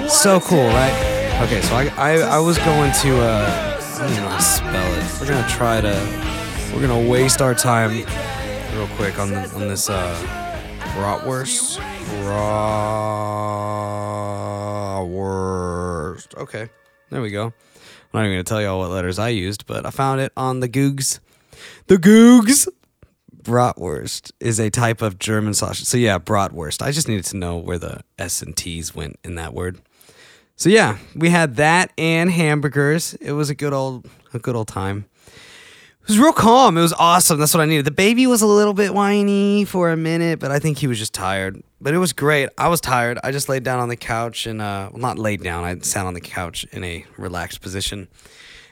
So 0.08 0.40
cool, 0.40 0.66
right? 0.66 1.40
Okay, 1.42 1.60
so 1.60 1.74
I, 1.76 1.86
I, 1.96 2.18
I 2.20 2.38
was 2.38 2.58
going 2.58 2.92
to, 2.92 3.20
uh, 3.20 3.78
I 3.80 3.98
don't 3.98 4.10
even 4.10 4.22
know 4.24 4.30
how 4.30 4.36
to 4.38 4.42
spell 4.42 4.94
it. 4.94 5.20
We're 5.20 5.28
gonna 5.28 5.48
try 5.48 5.80
to, 5.80 6.72
we're 6.74 6.80
gonna 6.80 7.08
waste 7.08 7.40
our 7.40 7.54
time 7.54 7.90
real 8.74 8.88
quick 8.96 9.18
on, 9.18 9.30
the, 9.30 9.48
on 9.54 9.68
this, 9.68 9.88
uh, 9.90 10.16
bratwurst. 10.94 11.78
Bratwurst. 14.96 16.34
Okay 16.36 16.68
there 17.10 17.22
we 17.22 17.30
go. 17.30 17.46
I'm 17.46 17.52
not 18.12 18.24
even 18.24 18.32
gonna 18.32 18.44
tell 18.44 18.62
y'all 18.62 18.78
what 18.78 18.90
letters 18.90 19.18
I 19.18 19.28
used, 19.28 19.66
but 19.66 19.86
I 19.86 19.90
found 19.90 20.20
it 20.20 20.32
on 20.36 20.60
the 20.60 20.68
Googs. 20.68 21.20
The 21.86 21.96
Googs. 21.96 22.68
Bratwurst 23.42 24.32
is 24.40 24.58
a 24.58 24.70
type 24.70 25.02
of 25.02 25.20
German 25.20 25.54
sausage. 25.54 25.86
So 25.86 25.96
yeah, 25.96 26.18
bratwurst. 26.18 26.82
I 26.82 26.90
just 26.90 27.06
needed 27.06 27.26
to 27.26 27.36
know 27.36 27.56
where 27.56 27.78
the 27.78 28.00
S 28.18 28.42
and 28.42 28.56
T's 28.56 28.92
went 28.92 29.20
in 29.22 29.36
that 29.36 29.54
word. 29.54 29.78
So 30.56 30.68
yeah, 30.68 30.98
we 31.14 31.30
had 31.30 31.54
that 31.56 31.92
and 31.96 32.28
hamburgers. 32.28 33.14
It 33.14 33.32
was 33.32 33.48
a 33.48 33.54
good 33.54 33.72
old 33.72 34.08
a 34.34 34.40
good 34.40 34.56
old 34.56 34.66
time. 34.66 35.04
It 36.06 36.10
was 36.10 36.20
real 36.20 36.32
calm. 36.32 36.78
It 36.78 36.82
was 36.82 36.92
awesome. 36.92 37.40
That's 37.40 37.52
what 37.52 37.62
I 37.62 37.66
needed. 37.66 37.84
The 37.84 37.90
baby 37.90 38.28
was 38.28 38.40
a 38.40 38.46
little 38.46 38.74
bit 38.74 38.94
whiny 38.94 39.64
for 39.64 39.90
a 39.90 39.96
minute, 39.96 40.38
but 40.38 40.52
I 40.52 40.60
think 40.60 40.78
he 40.78 40.86
was 40.86 41.00
just 41.00 41.12
tired. 41.12 41.60
But 41.80 41.94
it 41.94 41.98
was 41.98 42.12
great. 42.12 42.48
I 42.56 42.68
was 42.68 42.80
tired. 42.80 43.18
I 43.24 43.32
just 43.32 43.48
laid 43.48 43.64
down 43.64 43.80
on 43.80 43.88
the 43.88 43.96
couch 43.96 44.46
and 44.46 44.62
uh 44.62 44.90
well 44.92 45.00
not 45.00 45.18
laid 45.18 45.42
down. 45.42 45.64
I 45.64 45.76
sat 45.80 46.06
on 46.06 46.14
the 46.14 46.20
couch 46.20 46.64
in 46.70 46.84
a 46.84 47.04
relaxed 47.18 47.60
position. 47.60 48.06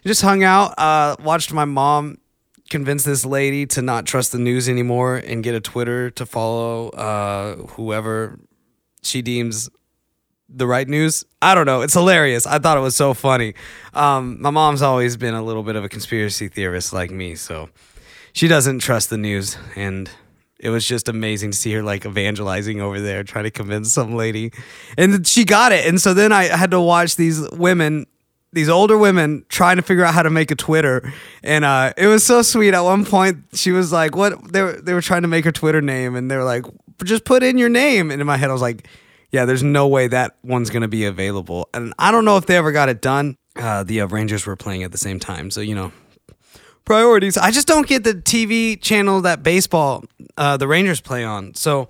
Just 0.06 0.22
hung 0.22 0.44
out, 0.44 0.78
uh 0.78 1.16
watched 1.24 1.52
my 1.52 1.64
mom 1.64 2.18
convince 2.70 3.02
this 3.02 3.26
lady 3.26 3.66
to 3.66 3.82
not 3.82 4.06
trust 4.06 4.30
the 4.30 4.38
news 4.38 4.68
anymore 4.68 5.16
and 5.16 5.42
get 5.42 5.56
a 5.56 5.60
Twitter 5.60 6.10
to 6.10 6.24
follow 6.24 6.90
uh, 6.90 7.56
whoever 7.74 8.38
she 9.02 9.22
deems 9.22 9.68
the 10.56 10.66
right 10.66 10.88
news. 10.88 11.24
I 11.42 11.54
don't 11.54 11.66
know. 11.66 11.82
It's 11.82 11.94
hilarious. 11.94 12.46
I 12.46 12.58
thought 12.58 12.76
it 12.76 12.80
was 12.80 12.96
so 12.96 13.14
funny. 13.14 13.54
Um, 13.92 14.40
my 14.40 14.50
mom's 14.50 14.82
always 14.82 15.16
been 15.16 15.34
a 15.34 15.42
little 15.42 15.62
bit 15.62 15.76
of 15.76 15.84
a 15.84 15.88
conspiracy 15.88 16.48
theorist 16.48 16.92
like 16.92 17.10
me, 17.10 17.34
so 17.34 17.68
she 18.32 18.48
doesn't 18.48 18.78
trust 18.80 19.10
the 19.10 19.18
news. 19.18 19.56
And 19.76 20.10
it 20.58 20.70
was 20.70 20.86
just 20.86 21.08
amazing 21.08 21.50
to 21.50 21.56
see 21.56 21.72
her 21.72 21.82
like 21.82 22.06
evangelizing 22.06 22.80
over 22.80 23.00
there, 23.00 23.24
trying 23.24 23.44
to 23.44 23.50
convince 23.50 23.92
some 23.92 24.14
lady. 24.14 24.52
And 24.96 25.26
she 25.26 25.44
got 25.44 25.72
it. 25.72 25.86
And 25.86 26.00
so 26.00 26.14
then 26.14 26.32
I 26.32 26.44
had 26.44 26.70
to 26.70 26.80
watch 26.80 27.16
these 27.16 27.48
women 27.50 28.06
these 28.54 28.68
older 28.68 28.96
women 28.96 29.44
trying 29.48 29.76
to 29.76 29.82
figure 29.82 30.04
out 30.04 30.14
how 30.14 30.22
to 30.22 30.30
make 30.30 30.52
a 30.52 30.54
Twitter, 30.54 31.12
and 31.42 31.64
uh, 31.64 31.92
it 31.96 32.06
was 32.06 32.24
so 32.24 32.40
sweet. 32.40 32.72
At 32.72 32.80
one 32.80 33.04
point, 33.04 33.38
she 33.52 33.72
was 33.72 33.92
like, 33.92 34.14
"What?" 34.14 34.52
They 34.52 34.62
were 34.62 34.80
they 34.80 34.94
were 34.94 35.02
trying 35.02 35.22
to 35.22 35.28
make 35.28 35.44
her 35.44 35.50
Twitter 35.52 35.82
name, 35.82 36.14
and 36.14 36.30
they 36.30 36.36
were 36.36 36.44
like, 36.44 36.64
"Just 37.02 37.24
put 37.24 37.42
in 37.42 37.58
your 37.58 37.68
name." 37.68 38.12
And 38.12 38.20
in 38.20 38.26
my 38.26 38.36
head, 38.36 38.50
I 38.50 38.52
was 38.52 38.62
like, 38.62 38.86
"Yeah, 39.34 39.44
there's 39.44 39.62
no 39.62 39.88
way 39.88 40.06
that 40.06 40.36
one's 40.42 40.70
gonna 40.70 40.88
be 40.88 41.04
available." 41.04 41.68
And 41.74 41.92
I 41.98 42.10
don't 42.10 42.24
know 42.24 42.36
if 42.36 42.46
they 42.46 42.56
ever 42.56 42.72
got 42.72 42.88
it 42.88 43.02
done. 43.02 43.36
Uh, 43.56 43.84
the 43.84 44.00
uh, 44.00 44.06
Rangers 44.06 44.46
were 44.46 44.56
playing 44.56 44.82
at 44.82 44.92
the 44.92 44.98
same 44.98 45.20
time, 45.20 45.50
so 45.50 45.60
you 45.60 45.74
know, 45.74 45.92
priorities. 46.84 47.36
I 47.36 47.50
just 47.50 47.66
don't 47.66 47.86
get 47.86 48.04
the 48.04 48.14
TV 48.14 48.80
channel 48.80 49.20
that 49.22 49.42
baseball 49.42 50.04
uh, 50.36 50.56
the 50.56 50.68
Rangers 50.68 51.00
play 51.00 51.24
on. 51.24 51.54
So 51.54 51.88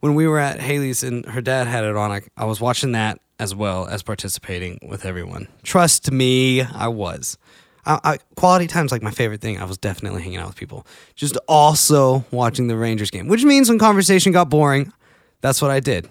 when 0.00 0.14
we 0.14 0.26
were 0.26 0.38
at 0.38 0.60
Haley's 0.60 1.02
and 1.02 1.26
her 1.26 1.40
dad 1.40 1.66
had 1.66 1.84
it 1.84 1.96
on, 1.96 2.10
I, 2.10 2.22
I 2.36 2.44
was 2.44 2.60
watching 2.60 2.92
that 2.92 3.20
as 3.38 3.54
well 3.54 3.86
as 3.86 4.02
participating 4.02 4.78
with 4.86 5.04
everyone. 5.04 5.48
Trust 5.62 6.10
me, 6.10 6.62
I 6.62 6.88
was. 6.88 7.36
I, 7.84 8.00
I, 8.02 8.18
quality 8.34 8.66
time's 8.66 8.92
like 8.92 9.02
my 9.02 9.10
favorite 9.10 9.40
thing. 9.40 9.58
I 9.58 9.64
was 9.64 9.78
definitely 9.78 10.22
hanging 10.22 10.38
out 10.38 10.48
with 10.48 10.56
people. 10.56 10.86
Just 11.14 11.36
also 11.48 12.24
watching 12.30 12.66
the 12.66 12.76
Rangers 12.76 13.10
game, 13.10 13.28
which 13.28 13.44
means 13.44 13.68
when 13.68 13.78
conversation 13.78 14.32
got 14.32 14.50
boring, 14.50 14.92
that's 15.40 15.62
what 15.62 15.70
I 15.70 15.80
did. 15.80 16.08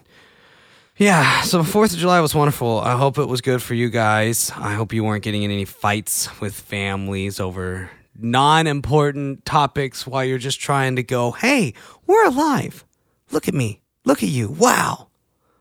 Yeah, 0.97 1.41
so 1.41 1.57
the 1.57 1.65
Fourth 1.65 1.91
of 1.91 1.99
July 1.99 2.21
was 2.21 2.33
wonderful. 2.33 2.79
I 2.79 2.95
hope 2.95 3.17
it 3.17 3.27
was 3.27 3.41
good 3.41 3.61
for 3.61 3.73
you 3.73 3.89
guys. 3.89 4.49
I 4.55 4.75
hope 4.75 4.93
you 4.93 5.03
weren't 5.03 5.25
getting 5.25 5.43
in 5.43 5.51
any 5.51 5.65
fights 5.65 6.39
with 6.39 6.55
families 6.55 7.37
over 7.37 7.89
non-important 8.17 9.43
topics 9.45 10.07
while 10.07 10.23
you're 10.23 10.37
just 10.37 10.61
trying 10.61 10.95
to 10.95 11.03
go, 11.03 11.31
"Hey, 11.31 11.73
we're 12.07 12.25
alive. 12.25 12.85
Look 13.29 13.49
at 13.49 13.53
me. 13.53 13.81
Look 14.05 14.23
at 14.23 14.29
you. 14.29 14.47
Wow. 14.47 15.09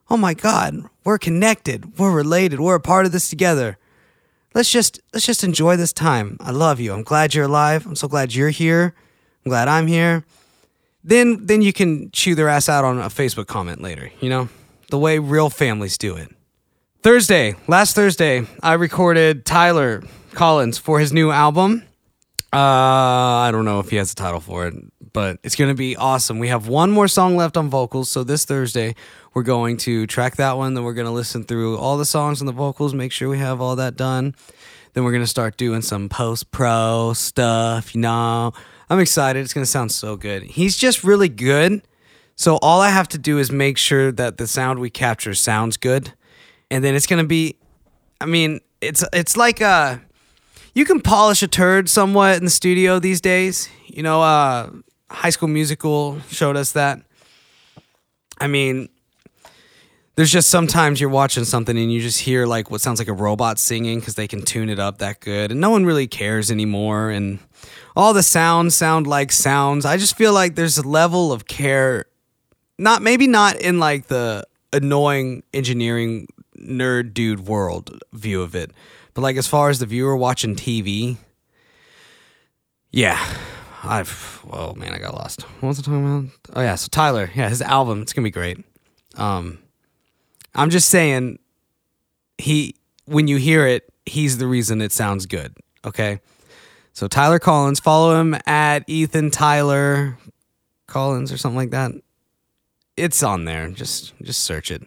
Oh 0.08 0.16
my 0.16 0.34
god, 0.34 0.84
we're 1.02 1.18
connected. 1.18 1.98
We're 1.98 2.12
related. 2.12 2.60
We're 2.60 2.76
a 2.76 2.80
part 2.80 3.04
of 3.04 3.10
this 3.10 3.28
together. 3.28 3.76
Let's 4.54 4.70
just 4.70 5.00
let's 5.12 5.26
just 5.26 5.42
enjoy 5.42 5.76
this 5.76 5.92
time. 5.92 6.36
I 6.38 6.52
love 6.52 6.78
you. 6.78 6.92
I'm 6.92 7.02
glad 7.02 7.34
you're 7.34 7.46
alive. 7.46 7.86
I'm 7.86 7.96
so 7.96 8.06
glad 8.06 8.36
you're 8.36 8.50
here. 8.50 8.94
I'm 9.44 9.50
glad 9.50 9.66
I'm 9.66 9.88
here." 9.88 10.24
Then 11.02 11.44
then 11.44 11.60
you 11.60 11.72
can 11.72 12.12
chew 12.12 12.36
their 12.36 12.48
ass 12.48 12.68
out 12.68 12.84
on 12.84 13.00
a 13.00 13.08
Facebook 13.10 13.48
comment 13.48 13.82
later, 13.82 14.12
you 14.20 14.30
know? 14.30 14.48
The 14.90 14.98
way 14.98 15.18
real 15.18 15.50
families 15.50 15.98
do 15.98 16.16
it. 16.16 16.28
Thursday, 17.02 17.54
last 17.68 17.94
Thursday, 17.94 18.46
I 18.62 18.74
recorded 18.74 19.44
Tyler 19.44 20.02
Collins 20.32 20.78
for 20.78 21.00
his 21.00 21.12
new 21.12 21.30
album. 21.30 21.82
Uh, 22.52 22.56
I 22.56 23.50
don't 23.52 23.64
know 23.64 23.80
if 23.80 23.90
he 23.90 23.96
has 23.96 24.12
a 24.12 24.14
title 24.14 24.40
for 24.40 24.66
it, 24.68 24.74
but 25.12 25.38
it's 25.42 25.56
going 25.56 25.70
to 25.70 25.74
be 25.74 25.96
awesome. 25.96 26.38
We 26.38 26.48
have 26.48 26.68
one 26.68 26.90
more 26.90 27.08
song 27.08 27.36
left 27.36 27.56
on 27.56 27.68
vocals, 27.68 28.08
so 28.10 28.22
this 28.24 28.44
Thursday 28.44 28.94
we're 29.34 29.42
going 29.42 29.76
to 29.78 30.06
track 30.06 30.36
that 30.36 30.56
one. 30.56 30.74
Then 30.74 30.84
we're 30.84 30.94
going 30.94 31.06
to 31.06 31.12
listen 31.12 31.44
through 31.44 31.76
all 31.78 31.98
the 31.98 32.04
songs 32.04 32.40
and 32.40 32.48
the 32.48 32.52
vocals, 32.52 32.94
make 32.94 33.10
sure 33.10 33.28
we 33.28 33.38
have 33.38 33.60
all 33.60 33.76
that 33.76 33.96
done. 33.96 34.34
Then 34.92 35.02
we're 35.02 35.10
going 35.10 35.24
to 35.24 35.26
start 35.26 35.56
doing 35.56 35.82
some 35.82 36.08
post 36.08 36.52
pro 36.52 37.12
stuff, 37.14 37.94
you 37.94 38.00
know. 38.00 38.52
I'm 38.88 39.00
excited. 39.00 39.40
It's 39.40 39.52
going 39.52 39.64
to 39.64 39.70
sound 39.70 39.90
so 39.90 40.16
good. 40.16 40.44
He's 40.44 40.76
just 40.76 41.02
really 41.02 41.28
good. 41.28 41.82
So 42.36 42.58
all 42.62 42.80
I 42.80 42.90
have 42.90 43.08
to 43.08 43.18
do 43.18 43.38
is 43.38 43.52
make 43.52 43.78
sure 43.78 44.10
that 44.12 44.38
the 44.38 44.46
sound 44.46 44.80
we 44.80 44.90
capture 44.90 45.34
sounds 45.34 45.76
good. 45.76 46.12
And 46.70 46.82
then 46.82 46.94
it's 46.94 47.06
to 47.06 47.24
be 47.24 47.56
I 48.20 48.26
mean, 48.26 48.60
it's 48.80 49.04
it's 49.12 49.36
like 49.36 49.60
uh 49.60 49.98
you 50.74 50.84
can 50.84 51.00
polish 51.00 51.42
a 51.42 51.48
turd 51.48 51.88
somewhat 51.88 52.36
in 52.38 52.44
the 52.44 52.50
studio 52.50 52.98
these 52.98 53.20
days. 53.20 53.68
You 53.86 54.02
know, 54.02 54.22
uh 54.22 54.70
High 55.10 55.30
School 55.30 55.48
Musical 55.48 56.20
showed 56.28 56.56
us 56.56 56.72
that. 56.72 57.00
I 58.40 58.48
mean, 58.48 58.88
there's 60.16 60.30
just 60.30 60.48
sometimes 60.48 61.00
you're 61.00 61.10
watching 61.10 61.44
something 61.44 61.76
and 61.76 61.92
you 61.92 62.00
just 62.00 62.20
hear 62.20 62.46
like 62.46 62.70
what 62.70 62.80
sounds 62.80 62.98
like 62.98 63.08
a 63.08 63.12
robot 63.12 63.58
singing 63.58 64.00
because 64.00 64.14
they 64.14 64.28
can 64.28 64.42
tune 64.42 64.68
it 64.68 64.78
up 64.78 64.98
that 64.98 65.20
good 65.20 65.50
and 65.50 65.60
no 65.60 65.70
one 65.70 65.84
really 65.84 66.06
cares 66.06 66.50
anymore 66.50 67.10
and 67.10 67.38
all 67.96 68.12
the 68.12 68.22
sounds 68.22 68.74
sound 68.74 69.06
like 69.06 69.32
sounds 69.32 69.84
i 69.84 69.96
just 69.96 70.16
feel 70.16 70.32
like 70.32 70.54
there's 70.54 70.78
a 70.78 70.86
level 70.86 71.32
of 71.32 71.46
care 71.46 72.06
not 72.78 73.02
maybe 73.02 73.26
not 73.26 73.56
in 73.56 73.78
like 73.78 74.06
the 74.06 74.44
annoying 74.72 75.42
engineering 75.52 76.26
nerd 76.58 77.14
dude 77.14 77.46
world 77.46 78.02
view 78.12 78.42
of 78.42 78.54
it 78.54 78.70
but 79.12 79.22
like 79.22 79.36
as 79.36 79.46
far 79.46 79.70
as 79.70 79.78
the 79.78 79.86
viewer 79.86 80.16
watching 80.16 80.56
tv 80.56 81.16
yeah 82.90 83.24
i've 83.82 84.40
oh 84.50 84.74
man 84.74 84.92
i 84.92 84.98
got 84.98 85.14
lost 85.14 85.42
what 85.60 85.68
was 85.68 85.78
i 85.78 85.82
talking 85.82 86.04
about 86.04 86.30
oh 86.54 86.62
yeah 86.62 86.74
so 86.74 86.88
tyler 86.90 87.30
yeah 87.34 87.48
his 87.48 87.60
album 87.62 88.02
it's 88.02 88.12
gonna 88.12 88.24
be 88.24 88.30
great 88.30 88.58
um 89.16 89.58
I'm 90.54 90.70
just 90.70 90.88
saying 90.88 91.38
he 92.38 92.76
when 93.06 93.28
you 93.28 93.36
hear 93.36 93.66
it, 93.66 93.92
he's 94.06 94.38
the 94.38 94.46
reason 94.46 94.80
it 94.80 94.92
sounds 94.92 95.26
good. 95.26 95.56
Okay. 95.84 96.20
So 96.92 97.08
Tyler 97.08 97.40
Collins, 97.40 97.80
follow 97.80 98.20
him 98.20 98.36
at 98.46 98.84
Ethan 98.86 99.30
Tyler 99.30 100.16
Collins 100.86 101.32
or 101.32 101.36
something 101.36 101.56
like 101.56 101.70
that. 101.70 101.90
It's 102.96 103.22
on 103.22 103.44
there. 103.44 103.68
Just 103.70 104.14
just 104.22 104.42
search 104.42 104.70
it. 104.70 104.82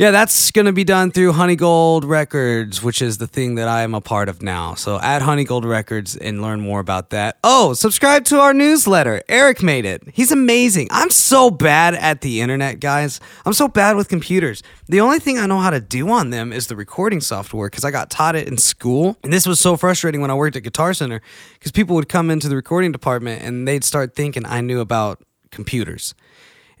Yeah, 0.00 0.12
that's 0.12 0.50
going 0.50 0.64
to 0.64 0.72
be 0.72 0.82
done 0.82 1.10
through 1.10 1.32
Honey 1.32 1.56
Gold 1.56 2.06
Records, 2.06 2.82
which 2.82 3.02
is 3.02 3.18
the 3.18 3.26
thing 3.26 3.56
that 3.56 3.68
I 3.68 3.82
am 3.82 3.92
a 3.92 4.00
part 4.00 4.30
of 4.30 4.40
now. 4.40 4.72
So 4.74 4.98
at 4.98 5.20
Honeygold 5.20 5.66
Records 5.66 6.16
and 6.16 6.40
learn 6.40 6.62
more 6.62 6.80
about 6.80 7.10
that. 7.10 7.36
Oh, 7.44 7.74
subscribe 7.74 8.24
to 8.24 8.40
our 8.40 8.54
newsletter. 8.54 9.20
Eric 9.28 9.62
made 9.62 9.84
it. 9.84 10.02
He's 10.14 10.32
amazing. 10.32 10.88
I'm 10.90 11.10
so 11.10 11.50
bad 11.50 11.92
at 11.92 12.22
the 12.22 12.40
internet, 12.40 12.80
guys. 12.80 13.20
I'm 13.44 13.52
so 13.52 13.68
bad 13.68 13.94
with 13.94 14.08
computers. 14.08 14.62
The 14.86 15.02
only 15.02 15.18
thing 15.18 15.36
I 15.36 15.44
know 15.44 15.58
how 15.58 15.68
to 15.68 15.82
do 15.82 16.08
on 16.08 16.30
them 16.30 16.50
is 16.50 16.68
the 16.68 16.76
recording 16.76 17.20
software 17.20 17.68
because 17.68 17.84
I 17.84 17.90
got 17.90 18.08
taught 18.08 18.36
it 18.36 18.48
in 18.48 18.56
school. 18.56 19.18
And 19.22 19.30
this 19.30 19.46
was 19.46 19.60
so 19.60 19.76
frustrating 19.76 20.22
when 20.22 20.30
I 20.30 20.34
worked 20.34 20.56
at 20.56 20.62
Guitar 20.62 20.94
Center 20.94 21.20
because 21.58 21.72
people 21.72 21.94
would 21.96 22.08
come 22.08 22.30
into 22.30 22.48
the 22.48 22.56
recording 22.56 22.90
department 22.90 23.42
and 23.42 23.68
they'd 23.68 23.84
start 23.84 24.14
thinking 24.14 24.46
I 24.46 24.62
knew 24.62 24.80
about 24.80 25.22
computers. 25.50 26.14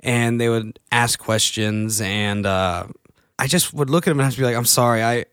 And 0.02 0.40
they 0.40 0.48
would 0.48 0.78
ask 0.90 1.18
questions 1.18 2.00
and, 2.00 2.46
uh, 2.46 2.86
I 3.40 3.46
just 3.46 3.72
would 3.72 3.88
look 3.88 4.06
at 4.06 4.10
them 4.10 4.20
and 4.20 4.36
be 4.36 4.42
like, 4.42 4.54
I'm 4.54 4.66
sorry, 4.66 5.02
I 5.02 5.24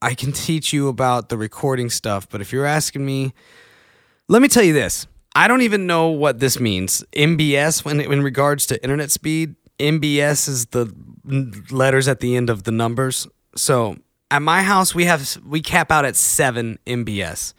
I 0.00 0.14
can 0.14 0.32
teach 0.32 0.72
you 0.72 0.88
about 0.88 1.28
the 1.28 1.36
recording 1.36 1.90
stuff, 1.90 2.26
but 2.28 2.40
if 2.40 2.52
you're 2.52 2.64
asking 2.64 3.04
me, 3.04 3.34
let 4.28 4.40
me 4.40 4.48
tell 4.48 4.62
you 4.62 4.72
this. 4.72 5.06
I 5.34 5.46
don't 5.46 5.62
even 5.62 5.86
know 5.86 6.08
what 6.08 6.38
this 6.40 6.58
means. 6.58 7.04
MBS 7.12 7.84
when 7.84 8.00
in 8.00 8.22
regards 8.22 8.64
to 8.66 8.82
internet 8.82 9.10
speed, 9.10 9.56
MBS 9.78 10.48
is 10.48 10.66
the 10.66 10.92
letters 11.70 12.08
at 12.08 12.20
the 12.20 12.34
end 12.34 12.48
of 12.48 12.62
the 12.62 12.72
numbers. 12.72 13.26
So, 13.54 13.96
at 14.30 14.40
my 14.40 14.62
house 14.62 14.94
we 14.94 15.04
have 15.04 15.36
we 15.44 15.60
cap 15.60 15.90
out 15.90 16.06
at 16.06 16.16
7 16.16 16.78
MBS. 16.86 17.52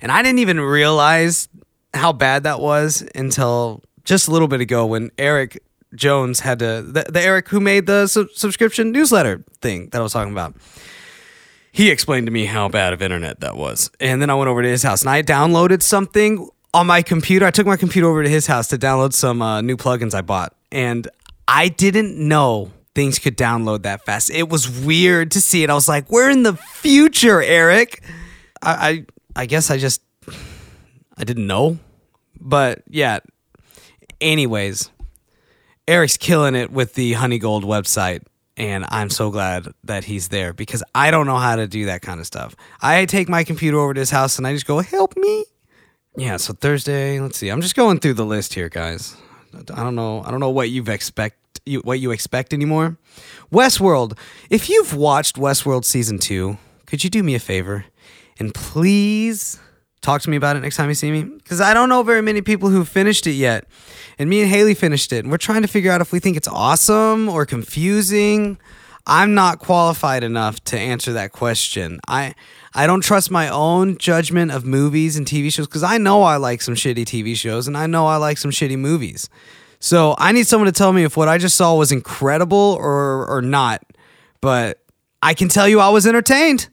And 0.00 0.12
I 0.12 0.22
didn't 0.22 0.38
even 0.38 0.60
realize 0.60 1.48
how 1.92 2.12
bad 2.12 2.44
that 2.44 2.60
was 2.60 3.04
until 3.16 3.82
just 4.04 4.28
a 4.28 4.30
little 4.30 4.48
bit 4.48 4.60
ago 4.60 4.86
when 4.86 5.10
Eric 5.18 5.58
Jones 5.94 6.40
had 6.40 6.58
to 6.58 6.82
the, 6.82 7.06
the 7.08 7.20
Eric 7.20 7.48
who 7.48 7.60
made 7.60 7.86
the 7.86 8.06
su- 8.06 8.28
subscription 8.34 8.92
newsletter 8.92 9.44
thing 9.60 9.88
that 9.90 9.98
I 9.98 10.02
was 10.02 10.12
talking 10.12 10.32
about. 10.32 10.54
He 11.72 11.90
explained 11.90 12.26
to 12.26 12.32
me 12.32 12.46
how 12.46 12.68
bad 12.68 12.92
of 12.92 13.02
internet 13.02 13.40
that 13.40 13.56
was, 13.56 13.90
and 14.00 14.20
then 14.20 14.30
I 14.30 14.34
went 14.34 14.48
over 14.48 14.62
to 14.62 14.68
his 14.68 14.82
house 14.82 15.02
and 15.02 15.10
I 15.10 15.22
downloaded 15.22 15.82
something 15.82 16.48
on 16.74 16.86
my 16.86 17.02
computer. 17.02 17.46
I 17.46 17.50
took 17.50 17.66
my 17.66 17.76
computer 17.76 18.08
over 18.08 18.22
to 18.22 18.28
his 18.28 18.46
house 18.46 18.68
to 18.68 18.78
download 18.78 19.12
some 19.12 19.40
uh, 19.42 19.60
new 19.60 19.76
plugins 19.76 20.14
I 20.14 20.22
bought, 20.22 20.54
and 20.72 21.08
I 21.46 21.68
didn't 21.68 22.16
know 22.16 22.72
things 22.94 23.18
could 23.18 23.36
download 23.36 23.82
that 23.82 24.04
fast. 24.04 24.30
It 24.30 24.48
was 24.48 24.68
weird 24.68 25.30
to 25.32 25.40
see 25.40 25.62
it. 25.62 25.70
I 25.70 25.74
was 25.74 25.88
like, 25.88 26.10
"We're 26.10 26.30
in 26.30 26.42
the 26.42 26.54
future, 26.54 27.40
Eric." 27.42 28.02
I, 28.60 28.88
I, 29.36 29.42
I 29.42 29.46
guess 29.46 29.70
I 29.70 29.78
just 29.78 30.02
I 31.16 31.24
didn't 31.24 31.46
know, 31.46 31.78
but 32.40 32.82
yeah. 32.88 33.20
Anyways, 34.20 34.90
Eric's 35.88 36.18
killing 36.18 36.54
it 36.54 36.70
with 36.70 36.92
the 36.92 37.14
Honey 37.14 37.38
Gold 37.38 37.64
website, 37.64 38.20
and 38.58 38.84
I'm 38.90 39.08
so 39.08 39.30
glad 39.30 39.68
that 39.84 40.04
he's 40.04 40.28
there 40.28 40.52
because 40.52 40.84
I 40.94 41.10
don't 41.10 41.26
know 41.26 41.38
how 41.38 41.56
to 41.56 41.66
do 41.66 41.86
that 41.86 42.02
kind 42.02 42.20
of 42.20 42.26
stuff. 42.26 42.54
I 42.82 43.06
take 43.06 43.26
my 43.26 43.42
computer 43.42 43.78
over 43.78 43.94
to 43.94 44.00
his 44.00 44.10
house 44.10 44.36
and 44.36 44.46
I 44.46 44.52
just 44.52 44.66
go, 44.66 44.80
"Help 44.80 45.16
me." 45.16 45.46
Yeah, 46.14 46.36
so 46.36 46.52
Thursday, 46.52 47.18
let's 47.20 47.38
see. 47.38 47.48
I'm 47.48 47.62
just 47.62 47.74
going 47.74 48.00
through 48.00 48.14
the 48.14 48.26
list 48.26 48.52
here, 48.52 48.68
guys. 48.68 49.16
I 49.54 49.82
don't 49.82 49.94
know. 49.94 50.22
I 50.26 50.30
don't 50.30 50.40
know 50.40 50.50
what 50.50 50.68
you've 50.68 50.90
expect 50.90 51.38
you 51.64 51.80
what 51.80 52.00
you 52.00 52.10
expect 52.10 52.52
anymore. 52.52 52.98
Westworld. 53.50 54.18
If 54.50 54.68
you've 54.68 54.92
watched 54.92 55.36
Westworld 55.36 55.86
season 55.86 56.18
2, 56.18 56.58
could 56.84 57.02
you 57.02 57.08
do 57.08 57.22
me 57.22 57.34
a 57.34 57.40
favor 57.40 57.86
and 58.38 58.52
please 58.52 59.58
talk 60.00 60.22
to 60.22 60.30
me 60.30 60.36
about 60.36 60.56
it 60.56 60.60
next 60.60 60.76
time 60.76 60.88
you 60.88 60.94
see 60.94 61.10
me 61.10 61.22
because 61.24 61.60
I 61.60 61.74
don't 61.74 61.88
know 61.88 62.02
very 62.02 62.22
many 62.22 62.40
people 62.40 62.68
who 62.68 62.84
finished 62.84 63.26
it 63.26 63.32
yet. 63.32 63.66
And 64.18 64.28
me 64.28 64.40
and 64.40 64.50
Haley 64.50 64.74
finished 64.74 65.12
it, 65.12 65.20
and 65.20 65.30
we're 65.30 65.38
trying 65.38 65.62
to 65.62 65.68
figure 65.68 65.92
out 65.92 66.00
if 66.00 66.12
we 66.12 66.18
think 66.18 66.36
it's 66.36 66.48
awesome 66.48 67.28
or 67.28 67.46
confusing. 67.46 68.58
I'm 69.06 69.34
not 69.34 69.58
qualified 69.58 70.22
enough 70.22 70.62
to 70.64 70.78
answer 70.78 71.14
that 71.14 71.32
question. 71.32 71.98
I 72.06 72.34
I 72.74 72.86
don't 72.86 73.00
trust 73.00 73.30
my 73.30 73.48
own 73.48 73.96
judgment 73.96 74.52
of 74.52 74.66
movies 74.66 75.16
and 75.16 75.26
TV 75.26 75.52
shows 75.52 75.66
because 75.66 75.82
I 75.82 75.96
know 75.98 76.22
I 76.22 76.36
like 76.36 76.60
some 76.60 76.74
shitty 76.74 77.04
TV 77.04 77.34
shows 77.34 77.66
and 77.66 77.76
I 77.76 77.86
know 77.86 78.06
I 78.06 78.16
like 78.16 78.36
some 78.36 78.50
shitty 78.50 78.78
movies. 78.78 79.30
So 79.80 80.14
I 80.18 80.32
need 80.32 80.46
someone 80.46 80.66
to 80.66 80.72
tell 80.72 80.92
me 80.92 81.04
if 81.04 81.16
what 81.16 81.28
I 81.28 81.38
just 81.38 81.56
saw 81.56 81.74
was 81.74 81.90
incredible 81.90 82.76
or 82.78 83.26
or 83.26 83.40
not. 83.40 83.82
But 84.40 84.82
I 85.22 85.34
can 85.34 85.48
tell 85.48 85.68
you 85.68 85.80
I 85.80 85.88
was 85.88 86.06
entertained. 86.06 86.68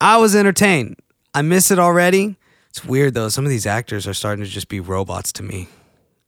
I 0.00 0.18
was 0.18 0.36
entertained. 0.36 0.96
I 1.36 1.42
miss 1.42 1.70
it 1.70 1.78
already. 1.78 2.36
It's 2.70 2.82
weird 2.82 3.12
though. 3.12 3.28
Some 3.28 3.44
of 3.44 3.50
these 3.50 3.66
actors 3.66 4.08
are 4.08 4.14
starting 4.14 4.42
to 4.42 4.50
just 4.50 4.68
be 4.68 4.80
robots 4.80 5.32
to 5.32 5.42
me. 5.42 5.68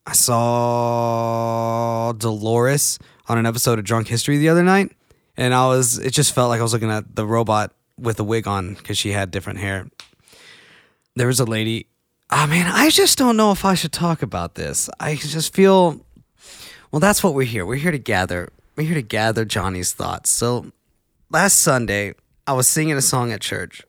I 0.05 0.11
saw 0.11 2.11
Dolores 2.11 2.99
on 3.27 3.39
an 3.39 3.47
episode 3.47 3.79
of 3.79 3.85
Drunk 3.85 4.07
History 4.07 4.37
the 4.37 4.49
other 4.49 4.61
night, 4.61 4.91
and 5.35 5.51
I 5.51 5.65
was 5.65 5.97
it 5.97 6.11
just 6.11 6.35
felt 6.35 6.49
like 6.49 6.59
I 6.59 6.63
was 6.63 6.73
looking 6.73 6.91
at 6.91 7.15
the 7.15 7.25
robot 7.25 7.73
with 7.97 8.19
a 8.19 8.23
wig 8.23 8.47
on 8.47 8.75
because 8.75 8.99
she 8.99 9.11
had 9.11 9.31
different 9.31 9.57
hair. 9.57 9.89
There 11.15 11.25
was 11.25 11.39
a 11.39 11.45
lady. 11.45 11.87
Oh 12.29 12.45
man, 12.45 12.71
I 12.71 12.91
just 12.91 13.17
don't 13.17 13.35
know 13.35 13.51
if 13.51 13.65
I 13.65 13.73
should 13.73 13.91
talk 13.91 14.21
about 14.21 14.53
this. 14.53 14.91
I 14.99 15.15
just 15.15 15.55
feel 15.55 16.05
well, 16.91 16.99
that's 16.99 17.23
what 17.23 17.33
we're 17.33 17.47
here. 17.47 17.65
We're 17.65 17.77
here 17.77 17.91
to 17.91 17.97
gather. 17.97 18.49
We're 18.75 18.85
here 18.85 18.93
to 18.93 19.01
gather 19.01 19.43
Johnny's 19.43 19.91
thoughts. 19.91 20.29
So 20.29 20.71
last 21.31 21.57
Sunday, 21.57 22.13
I 22.45 22.53
was 22.53 22.67
singing 22.67 22.95
a 22.95 23.01
song 23.01 23.31
at 23.31 23.41
church. 23.41 23.83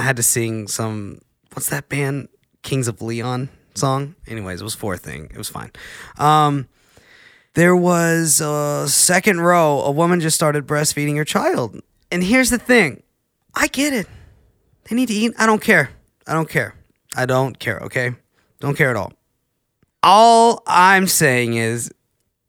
I 0.00 0.02
had 0.02 0.16
to 0.16 0.22
sing 0.22 0.66
some 0.66 1.20
what's 1.52 1.68
that 1.68 1.90
band? 1.90 2.30
Kings 2.62 2.88
of 2.88 3.02
Leon 3.02 3.50
song. 3.74 4.14
Anyways, 4.26 4.62
it 4.62 4.64
was 4.64 4.74
four 4.74 4.96
thing. 4.96 5.24
It 5.30 5.36
was 5.36 5.50
fine. 5.50 5.70
Um, 6.16 6.68
there 7.52 7.76
was 7.76 8.40
a 8.40 8.88
second 8.88 9.42
row. 9.42 9.82
A 9.82 9.90
woman 9.90 10.20
just 10.20 10.36
started 10.36 10.66
breastfeeding 10.66 11.18
her 11.18 11.24
child, 11.26 11.82
and 12.10 12.24
here's 12.24 12.48
the 12.48 12.56
thing: 12.56 13.02
I 13.54 13.66
get 13.66 13.92
it. 13.92 14.06
They 14.84 14.96
need 14.96 15.08
to 15.08 15.14
eat. 15.14 15.34
I 15.38 15.44
don't 15.44 15.60
care. 15.60 15.90
I 16.26 16.32
don't 16.32 16.48
care. 16.48 16.74
I 17.14 17.26
don't 17.26 17.58
care. 17.58 17.80
Okay, 17.80 18.14
don't 18.58 18.78
care 18.78 18.88
at 18.88 18.96
all. 18.96 19.12
All 20.02 20.62
I'm 20.66 21.08
saying 21.08 21.54
is, 21.54 21.92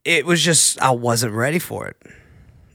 it 0.06 0.26
was 0.26 0.42
just 0.42 0.82
I 0.82 0.92
wasn't 0.92 1.34
ready 1.34 1.60
for 1.60 1.86
it. 1.88 1.98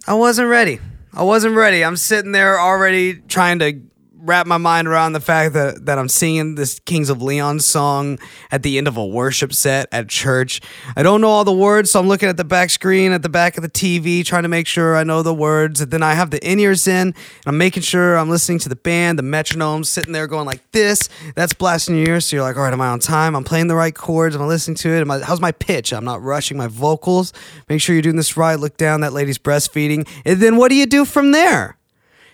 I 0.07 0.12
wasn't 0.12 0.51
ready. 0.51 0.81
I 1.15 1.23
wasn't 1.23 1.57
ready. 1.57 1.83
I'm 1.83 1.97
sitting 1.97 2.33
there 2.33 2.61
already 2.61 3.15
trying 3.15 3.61
to 3.61 3.81
wrap 4.18 4.46
my 4.46 4.57
mind 4.57 4.88
around 4.88 5.12
the 5.12 5.20
fact 5.20 5.55
that, 5.55 5.87
that 5.87 5.98
I'm 5.98 6.09
singing 6.09 6.55
this 6.55 6.79
Kings 6.81 7.11
of 7.11 7.22
Leon 7.22 7.61
song 7.61 8.18
at 8.50 8.62
the 8.62 8.79
end 8.79 8.88
of 8.88 8.96
a 8.96 9.05
worship 9.05 9.52
set 9.52 9.88
at 9.92 10.09
church. 10.09 10.61
I 10.96 11.02
don't 11.02 11.20
know 11.20 11.29
all 11.29 11.44
the 11.44 11.52
words, 11.52 11.90
so 11.90 12.00
I'm 12.00 12.09
looking 12.09 12.29
at 12.29 12.37
the 12.37 12.44
back 12.44 12.70
screen 12.70 13.12
at 13.12 13.22
the 13.22 13.29
back 13.29 13.57
of 13.57 13.62
the 13.62 13.68
TV 13.68 14.24
trying 14.24 14.44
to 14.44 14.48
make 14.48 14.66
sure 14.66 14.96
I 14.96 15.05
know 15.05 15.22
the 15.22 15.35
words. 15.35 15.81
And 15.81 15.90
then 15.90 16.02
I 16.02 16.14
have 16.14 16.31
the 16.31 16.44
in 16.46 16.59
ears 16.59 16.87
in, 16.87 17.09
and 17.09 17.14
I'm 17.46 17.59
making 17.59 17.83
sure 17.83 18.16
I'm 18.16 18.31
listening 18.31 18.59
to 18.61 18.68
the 18.68 18.76
band, 18.76 19.18
the 19.18 19.22
metronome, 19.22 19.85
sitting 19.85 20.12
there 20.12 20.26
going 20.26 20.46
like 20.46 20.70
this. 20.72 21.09
That's 21.35 21.52
blasting 21.52 21.96
your 21.96 22.09
ears. 22.09 22.26
So 22.26 22.37
you're 22.37 22.44
like, 22.44 22.57
all 22.57 22.62
right, 22.62 22.72
am 22.72 22.81
I 22.81 22.88
on 22.88 23.00
time? 23.00 23.37
I'm 23.37 23.44
playing 23.44 23.68
the 23.68 23.76
right 23.76 23.94
chords. 23.94 24.35
Am 24.35 24.42
I 24.42 24.46
listening 24.46 24.76
to 24.76 24.90
it? 24.90 25.00
Am 25.00 25.11
I, 25.11 25.20
how's 25.20 25.40
my 25.40 25.52
pitch? 25.52 25.92
I'm 25.92 26.05
not 26.05 26.22
rushing 26.22 26.57
my 26.57 26.68
vocals. 26.68 27.33
Make 27.68 27.81
sure 27.81 27.94
you're 27.94 28.02
doing 28.02 28.16
this 28.16 28.37
right. 28.37 28.57
Look 28.57 28.76
down. 28.76 29.00
That 29.00 29.12
lady's 29.12 29.38
breastfeeding. 29.38 30.09
And 30.24 30.40
then 30.40 30.57
what 30.57 30.68
do 30.68 30.74
you 30.74 30.87
do 30.87 31.05
from 31.05 31.33
there? 31.33 31.76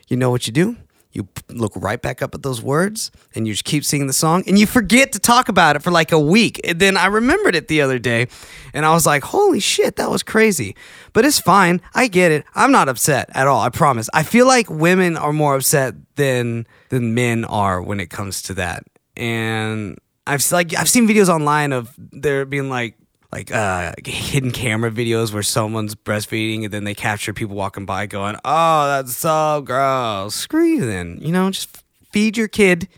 You 0.09 0.17
know 0.17 0.31
what 0.31 0.47
you 0.47 0.53
do? 0.53 0.77
You 1.13 1.29
look 1.51 1.73
right 1.77 2.01
back 2.01 2.23
up 2.23 2.35
at 2.35 2.43
those 2.43 2.63
words 2.63 3.11
and 3.35 3.47
you 3.47 3.53
just 3.53 3.65
keep 3.65 3.85
singing 3.85 4.07
the 4.07 4.13
song 4.13 4.43
and 4.47 4.59
you 4.59 4.67
forget 4.67 5.13
to 5.13 5.19
talk 5.19 5.49
about 5.49 5.77
it 5.77 5.83
for 5.83 5.91
like 5.91 6.11
a 6.11 6.19
week. 6.19 6.61
And 6.65 6.81
then 6.81 6.97
I 6.97 7.07
remembered 7.07 7.55
it 7.55 7.69
the 7.69 7.83
other 7.83 7.99
day 7.99 8.29
and 8.73 8.87
I 8.87 8.93
was 8.93 9.05
like, 9.05 9.23
holy 9.25 9.61
shit, 9.61 9.97
that 9.97 10.11
was 10.11 10.23
crazy. 10.23 10.75
But 11.13 11.25
it's 11.25 11.39
fine. 11.39 11.81
I 11.95 12.09
get 12.09 12.33
it. 12.33 12.45
I'm 12.55 12.73
not 12.73 12.89
upset 12.89 13.29
at 13.35 13.47
all. 13.47 13.61
I 13.61 13.69
promise. 13.69 14.09
I 14.15 14.23
feel 14.23 14.47
like 14.47 14.71
women 14.71 15.17
are 15.17 15.33
more 15.33 15.57
upset 15.57 15.95
than 16.17 16.67
than 16.89 17.15
men 17.15 17.45
are 17.45 17.83
when 17.83 18.01
it 18.01 18.11
comes 18.11 18.43
to 18.43 18.55
that. 18.55 18.85
And 19.17 19.99
I've 20.27 20.51
like 20.51 20.77
I've 20.77 20.89
seen 20.89 21.07
videos 21.07 21.29
online 21.29 21.73
of 21.73 21.95
there 21.99 22.45
being 22.45 22.71
like 22.71 22.97
like 23.33 23.53
uh, 23.53 23.93
hidden 24.05 24.51
camera 24.51 24.91
videos 24.91 25.33
where 25.33 25.43
someone's 25.43 25.95
breastfeeding 25.95 26.65
and 26.65 26.73
then 26.73 26.85
they 26.85 26.95
capture 26.95 27.33
people 27.33 27.57
walking 27.57 27.87
by 27.87 28.07
going, 28.07 28.37
"Oh, 28.45 28.87
that's 28.87 29.17
so 29.17 29.63
gross." 29.65 30.35
Screw 30.35 30.69
you, 30.69 31.33
know, 31.33 31.51
just 31.51 31.83
feed 32.13 32.37
your 32.37 32.49
kid, 32.49 32.89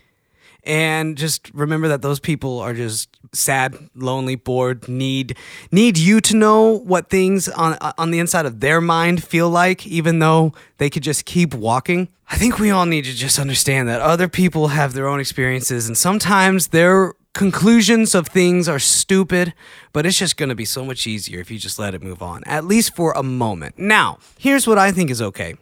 and 0.63 1.17
just 1.17 1.51
remember 1.53 1.87
that 1.87 2.01
those 2.01 2.19
people 2.19 2.59
are 2.59 2.73
just 2.73 3.09
sad, 3.33 3.75
lonely, 3.95 4.35
bored, 4.35 4.87
need 4.87 5.37
need 5.71 5.97
you 5.97 6.21
to 6.21 6.35
know 6.35 6.79
what 6.79 7.09
things 7.09 7.47
on 7.47 7.77
on 7.97 8.11
the 8.11 8.19
inside 8.19 8.45
of 8.45 8.59
their 8.59 8.81
mind 8.81 9.23
feel 9.23 9.49
like, 9.49 9.87
even 9.87 10.19
though 10.19 10.53
they 10.77 10.89
could 10.89 11.03
just 11.03 11.25
keep 11.25 11.53
walking. 11.53 12.09
I 12.27 12.37
think 12.37 12.57
we 12.57 12.71
all 12.71 12.87
need 12.87 13.05
to 13.05 13.13
just 13.13 13.37
understand 13.37 13.87
that 13.87 14.01
other 14.01 14.27
people 14.27 14.69
have 14.69 14.93
their 14.93 15.07
own 15.07 15.19
experiences, 15.19 15.87
and 15.87 15.97
sometimes 15.97 16.67
they're 16.67 17.13
conclusions 17.35 18.15
of 18.15 18.27
things 18.27 18.67
are 18.67 18.79
stupid, 18.79 19.53
but 19.93 20.05
it's 20.05 20.17
just 20.17 20.37
going 20.37 20.49
to 20.49 20.55
be 20.55 20.65
so 20.65 20.83
much 20.83 21.05
easier 21.05 21.39
if 21.39 21.51
you 21.51 21.59
just 21.59 21.77
let 21.77 21.93
it 21.93 22.01
move 22.01 22.23
on, 22.23 22.41
at 22.45 22.65
least 22.65 22.95
for 22.95 23.11
a 23.11 23.21
moment. 23.21 23.77
Now, 23.77 24.17
here's 24.39 24.65
what 24.65 24.79
I 24.79 24.91
think 24.91 25.11
is 25.11 25.21
okay. 25.21 25.55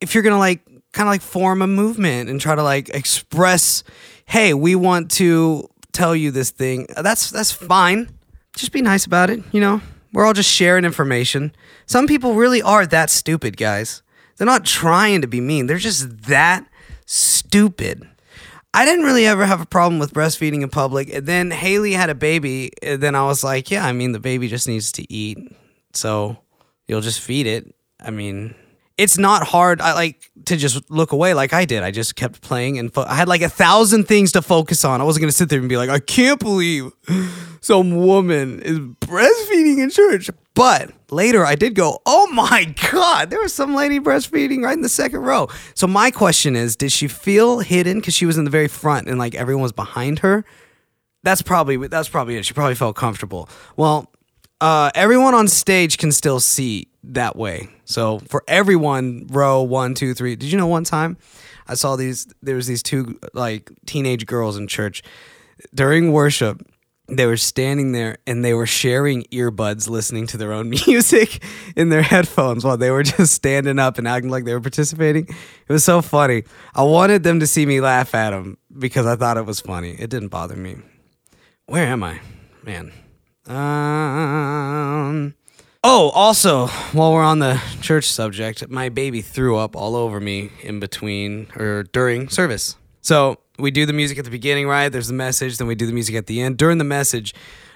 If 0.00 0.12
you're 0.14 0.24
going 0.24 0.34
to 0.34 0.38
like 0.38 0.66
kind 0.92 1.08
of 1.08 1.12
like 1.12 1.22
form 1.22 1.62
a 1.62 1.66
movement 1.66 2.28
and 2.28 2.38
try 2.40 2.54
to 2.54 2.62
like 2.62 2.90
express, 2.90 3.84
hey, 4.26 4.52
we 4.52 4.74
want 4.74 5.10
to 5.12 5.70
tell 5.92 6.14
you 6.14 6.30
this 6.30 6.50
thing, 6.50 6.86
that's 7.00 7.30
that's 7.30 7.52
fine. 7.52 8.10
Just 8.56 8.72
be 8.72 8.82
nice 8.82 9.06
about 9.06 9.30
it, 9.30 9.42
you 9.52 9.60
know? 9.60 9.80
We're 10.12 10.26
all 10.26 10.32
just 10.32 10.50
sharing 10.50 10.84
information. 10.84 11.54
Some 11.86 12.06
people 12.06 12.34
really 12.34 12.62
are 12.62 12.86
that 12.86 13.10
stupid, 13.10 13.56
guys. 13.56 14.02
They're 14.36 14.46
not 14.46 14.64
trying 14.64 15.20
to 15.20 15.26
be 15.28 15.40
mean. 15.40 15.66
They're 15.66 15.78
just 15.78 16.22
that 16.22 16.66
stupid. 17.04 18.08
I 18.76 18.84
didn't 18.84 19.06
really 19.06 19.24
ever 19.24 19.46
have 19.46 19.62
a 19.62 19.66
problem 19.66 19.98
with 19.98 20.12
breastfeeding 20.12 20.60
in 20.62 20.68
public. 20.68 21.10
And 21.10 21.26
then 21.26 21.50
Haley 21.50 21.94
had 21.94 22.10
a 22.10 22.14
baby. 22.14 22.72
And 22.82 23.02
then 23.02 23.14
I 23.14 23.24
was 23.24 23.42
like, 23.42 23.70
yeah, 23.70 23.86
I 23.86 23.92
mean, 23.92 24.12
the 24.12 24.20
baby 24.20 24.48
just 24.48 24.68
needs 24.68 24.92
to 24.92 25.12
eat. 25.12 25.38
So 25.94 26.36
you'll 26.86 27.00
just 27.00 27.20
feed 27.20 27.46
it. 27.46 27.74
I 27.98 28.10
mean, 28.10 28.54
it's 28.98 29.16
not 29.16 29.46
hard. 29.46 29.80
I 29.80 29.94
like 29.94 30.30
to 30.44 30.58
just 30.58 30.90
look 30.90 31.12
away 31.12 31.32
like 31.32 31.54
I 31.54 31.64
did. 31.64 31.82
I 31.82 31.90
just 31.90 32.16
kept 32.16 32.42
playing 32.42 32.78
and 32.78 32.92
fo- 32.92 33.04
I 33.04 33.14
had 33.14 33.28
like 33.28 33.40
a 33.40 33.48
thousand 33.48 34.08
things 34.08 34.32
to 34.32 34.42
focus 34.42 34.84
on. 34.84 35.00
I 35.00 35.04
wasn't 35.04 35.22
going 35.22 35.30
to 35.30 35.36
sit 35.36 35.48
there 35.48 35.58
and 35.58 35.70
be 35.70 35.78
like, 35.78 35.88
I 35.88 35.98
can't 35.98 36.38
believe 36.38 36.92
some 37.62 37.96
woman 37.96 38.60
is 38.60 38.78
breastfeeding 38.78 39.82
in 39.82 39.88
church. 39.88 40.28
But 40.56 40.90
later 41.10 41.44
I 41.44 41.54
did 41.54 41.74
go, 41.74 42.00
oh 42.06 42.28
my 42.32 42.74
God, 42.90 43.28
there 43.28 43.40
was 43.40 43.52
some 43.52 43.74
lady 43.74 44.00
breastfeeding 44.00 44.64
right 44.64 44.72
in 44.72 44.80
the 44.80 44.88
second 44.88 45.20
row. 45.20 45.48
So 45.74 45.86
my 45.86 46.10
question 46.10 46.56
is, 46.56 46.76
did 46.76 46.90
she 46.90 47.08
feel 47.08 47.60
hidden 47.60 48.00
because 48.00 48.14
she 48.14 48.24
was 48.24 48.38
in 48.38 48.44
the 48.44 48.50
very 48.50 48.66
front 48.66 49.06
and 49.06 49.18
like 49.18 49.34
everyone 49.34 49.62
was 49.62 49.72
behind 49.72 50.20
her? 50.20 50.46
That's 51.22 51.42
probably 51.42 51.76
that's 51.88 52.08
probably 52.08 52.36
it. 52.36 52.46
She 52.46 52.54
probably 52.54 52.74
felt 52.74 52.96
comfortable. 52.96 53.50
Well, 53.76 54.10
uh, 54.62 54.90
everyone 54.94 55.34
on 55.34 55.46
stage 55.46 55.98
can 55.98 56.10
still 56.10 56.40
see 56.40 56.88
that 57.04 57.36
way. 57.36 57.68
So 57.84 58.20
for 58.20 58.42
everyone, 58.48 59.26
row 59.28 59.60
one, 59.62 59.92
two, 59.92 60.14
three. 60.14 60.36
Did 60.36 60.50
you 60.50 60.56
know 60.56 60.66
one 60.66 60.84
time 60.84 61.18
I 61.68 61.74
saw 61.74 61.96
these? 61.96 62.28
There 62.40 62.56
was 62.56 62.66
these 62.66 62.82
two 62.82 63.20
like 63.34 63.70
teenage 63.84 64.24
girls 64.24 64.56
in 64.56 64.68
church 64.68 65.02
during 65.74 66.12
worship 66.12 66.66
they 67.08 67.26
were 67.26 67.36
standing 67.36 67.92
there 67.92 68.18
and 68.26 68.44
they 68.44 68.52
were 68.54 68.66
sharing 68.66 69.22
earbuds 69.24 69.88
listening 69.88 70.26
to 70.28 70.36
their 70.36 70.52
own 70.52 70.70
music 70.86 71.42
in 71.76 71.88
their 71.88 72.02
headphones 72.02 72.64
while 72.64 72.76
they 72.76 72.90
were 72.90 73.02
just 73.02 73.32
standing 73.34 73.78
up 73.78 73.98
and 73.98 74.08
acting 74.08 74.30
like 74.30 74.44
they 74.44 74.54
were 74.54 74.60
participating. 74.60 75.26
It 75.26 75.72
was 75.72 75.84
so 75.84 76.02
funny. 76.02 76.44
I 76.74 76.82
wanted 76.82 77.22
them 77.22 77.40
to 77.40 77.46
see 77.46 77.64
me 77.66 77.80
laugh 77.80 78.14
at 78.14 78.30
them 78.30 78.58
because 78.76 79.06
I 79.06 79.16
thought 79.16 79.36
it 79.36 79.46
was 79.46 79.60
funny. 79.60 79.92
It 79.92 80.10
didn't 80.10 80.28
bother 80.28 80.56
me. 80.56 80.76
Where 81.66 81.86
am 81.86 82.02
I? 82.02 82.20
Man. 82.64 82.92
Um 83.46 85.34
Oh, 85.88 86.10
also, 86.10 86.66
while 86.92 87.12
we're 87.12 87.22
on 87.22 87.38
the 87.38 87.62
church 87.80 88.10
subject, 88.10 88.68
my 88.68 88.88
baby 88.88 89.22
threw 89.22 89.56
up 89.56 89.76
all 89.76 89.94
over 89.94 90.18
me 90.18 90.50
in 90.60 90.80
between 90.80 91.46
or 91.54 91.84
during 91.84 92.28
service. 92.28 92.74
So 93.02 93.38
we 93.58 93.70
do 93.70 93.86
the 93.86 93.92
music 93.92 94.18
at 94.18 94.24
the 94.24 94.30
beginning, 94.30 94.66
right? 94.68 94.88
There's 94.88 95.08
the 95.08 95.14
message, 95.14 95.58
then 95.58 95.66
we 95.66 95.74
do 95.74 95.86
the 95.86 95.92
music 95.92 96.14
at 96.14 96.26
the 96.26 96.40
end. 96.40 96.58
During 96.58 96.78
the 96.78 96.84
message, 96.84 97.34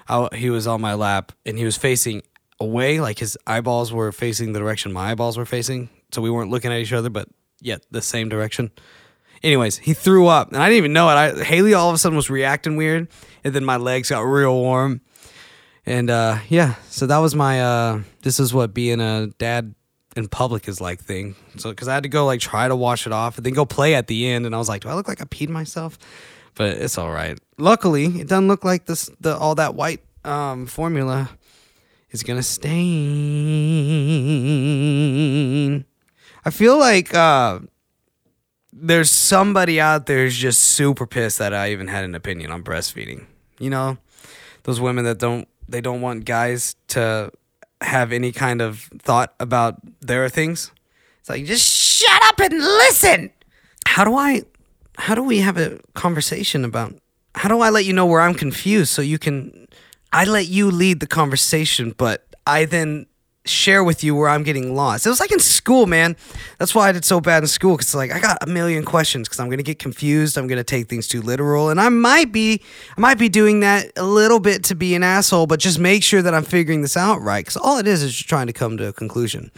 I, 0.08 0.28
he 0.34 0.50
was 0.50 0.66
on 0.66 0.80
my 0.80 0.94
lap 0.94 1.32
and 1.46 1.58
he 1.58 1.64
was 1.64 1.76
facing 1.76 2.22
away, 2.58 3.00
like 3.00 3.18
his 3.18 3.38
eyeballs 3.46 3.92
were 3.92 4.12
facing 4.12 4.52
the 4.52 4.58
direction 4.58 4.92
my 4.92 5.10
eyeballs 5.10 5.38
were 5.38 5.46
facing. 5.46 5.88
So 6.12 6.20
we 6.22 6.30
weren't 6.30 6.50
looking 6.50 6.72
at 6.72 6.78
each 6.80 6.92
other, 6.92 7.10
but 7.10 7.28
yet 7.60 7.84
the 7.90 8.02
same 8.02 8.28
direction. 8.28 8.70
Anyways, 9.42 9.78
he 9.78 9.94
threw 9.94 10.26
up 10.26 10.48
and 10.48 10.62
I 10.62 10.66
didn't 10.68 10.78
even 10.78 10.92
know 10.92 11.08
it. 11.08 11.14
I, 11.14 11.44
Haley 11.44 11.74
all 11.74 11.88
of 11.88 11.94
a 11.94 11.98
sudden 11.98 12.16
was 12.16 12.28
reacting 12.28 12.76
weird, 12.76 13.08
and 13.42 13.54
then 13.54 13.64
my 13.64 13.76
legs 13.76 14.10
got 14.10 14.20
real 14.20 14.54
warm. 14.54 15.00
And 15.86 16.10
uh, 16.10 16.38
yeah, 16.48 16.74
so 16.90 17.06
that 17.06 17.18
was 17.18 17.34
my 17.34 17.62
uh, 17.62 18.02
this 18.22 18.38
is 18.38 18.52
what 18.52 18.74
being 18.74 19.00
a 19.00 19.28
dad 19.38 19.74
in 20.16 20.28
public 20.28 20.68
is 20.68 20.80
like 20.80 21.00
thing. 21.00 21.36
So 21.56 21.70
because 21.70 21.88
I 21.88 21.94
had 21.94 22.02
to 22.02 22.08
go 22.08 22.26
like 22.26 22.40
try 22.40 22.68
to 22.68 22.76
wash 22.76 23.06
it 23.06 23.12
off 23.12 23.36
and 23.36 23.46
then 23.46 23.54
go 23.54 23.64
play 23.64 23.94
at 23.94 24.06
the 24.06 24.28
end, 24.28 24.46
and 24.46 24.54
I 24.54 24.58
was 24.58 24.68
like, 24.68 24.82
do 24.82 24.88
I 24.88 24.94
look 24.94 25.08
like 25.08 25.20
I 25.20 25.24
peed 25.24 25.48
myself? 25.48 25.98
But 26.54 26.78
it's 26.78 26.98
all 26.98 27.10
right. 27.10 27.38
Luckily, 27.58 28.06
it 28.06 28.28
doesn't 28.28 28.48
look 28.48 28.64
like 28.64 28.86
this. 28.86 29.10
The 29.20 29.36
all 29.36 29.54
that 29.56 29.74
white 29.74 30.02
um, 30.24 30.66
formula 30.66 31.30
is 32.10 32.22
gonna 32.22 32.42
stain. 32.42 32.80
I 36.44 36.50
feel 36.50 36.78
like 36.78 37.14
uh, 37.14 37.60
there's 38.72 39.10
somebody 39.10 39.80
out 39.80 40.06
there 40.06 40.24
who's 40.24 40.36
just 40.36 40.60
super 40.60 41.06
pissed 41.06 41.38
that 41.38 41.54
I 41.54 41.70
even 41.70 41.88
had 41.88 42.04
an 42.04 42.14
opinion 42.14 42.50
on 42.50 42.62
breastfeeding. 42.62 43.26
You 43.58 43.70
know, 43.70 43.98
those 44.64 44.80
women 44.80 45.04
that 45.04 45.18
don't 45.18 45.46
they 45.68 45.80
don't 45.80 46.00
want 46.00 46.24
guys 46.24 46.74
to 46.88 47.30
have 47.80 48.12
any 48.12 48.32
kind 48.32 48.60
of 48.60 48.90
thought 48.98 49.34
about 49.40 49.76
their 50.00 50.28
things. 50.28 50.70
It's 51.20 51.28
like 51.28 51.44
just 51.44 51.64
shut 51.64 52.22
up 52.24 52.40
and 52.40 52.54
listen. 52.58 53.30
How 53.86 54.04
do 54.04 54.16
I 54.16 54.42
how 54.96 55.14
do 55.14 55.22
we 55.22 55.38
have 55.38 55.56
a 55.56 55.78
conversation 55.94 56.64
about 56.64 56.94
how 57.34 57.48
do 57.48 57.60
I 57.60 57.70
let 57.70 57.84
you 57.84 57.92
know 57.92 58.06
where 58.06 58.20
I'm 58.20 58.34
confused 58.34 58.90
so 58.92 59.02
you 59.02 59.18
can 59.18 59.68
I 60.12 60.24
let 60.24 60.48
you 60.48 60.70
lead 60.70 61.00
the 61.00 61.06
conversation, 61.06 61.94
but 61.96 62.26
I 62.46 62.64
then 62.64 63.06
share 63.46 63.82
with 63.82 64.04
you 64.04 64.14
where 64.14 64.28
I'm 64.28 64.42
getting 64.42 64.74
lost. 64.74 65.06
It 65.06 65.08
was 65.08 65.20
like 65.20 65.32
in 65.32 65.38
school, 65.38 65.86
man. 65.86 66.16
That's 66.58 66.74
why 66.74 66.88
I 66.88 66.92
did 66.92 67.04
so 67.04 67.20
bad 67.20 67.42
in 67.42 67.46
school 67.46 67.76
because 67.76 67.94
like 67.94 68.12
I 68.12 68.20
got 68.20 68.38
a 68.42 68.46
million 68.46 68.84
questions 68.84 69.28
because 69.28 69.40
I'm 69.40 69.48
gonna 69.48 69.62
get 69.62 69.78
confused. 69.78 70.36
I'm 70.36 70.46
gonna 70.46 70.64
take 70.64 70.88
things 70.88 71.08
too 71.08 71.22
literal, 71.22 71.70
and 71.70 71.80
I 71.80 71.88
might 71.88 72.32
be 72.32 72.62
I 72.96 73.00
might 73.00 73.18
be 73.18 73.28
doing 73.28 73.60
that 73.60 73.92
a 73.96 74.04
little 74.04 74.40
bit 74.40 74.64
to 74.64 74.74
be 74.74 74.94
an 74.94 75.02
asshole, 75.02 75.46
but 75.46 75.58
just 75.58 75.78
make 75.78 76.02
sure 76.02 76.22
that 76.22 76.34
I'm 76.34 76.44
figuring 76.44 76.82
this 76.82 76.96
out 76.96 77.22
right 77.22 77.44
because 77.44 77.56
all 77.56 77.78
it 77.78 77.86
is 77.86 78.02
is 78.02 78.12
just 78.12 78.28
trying 78.28 78.46
to 78.46 78.52
come 78.52 78.76
to 78.76 78.88
a 78.88 78.92
conclusion. 78.92 79.50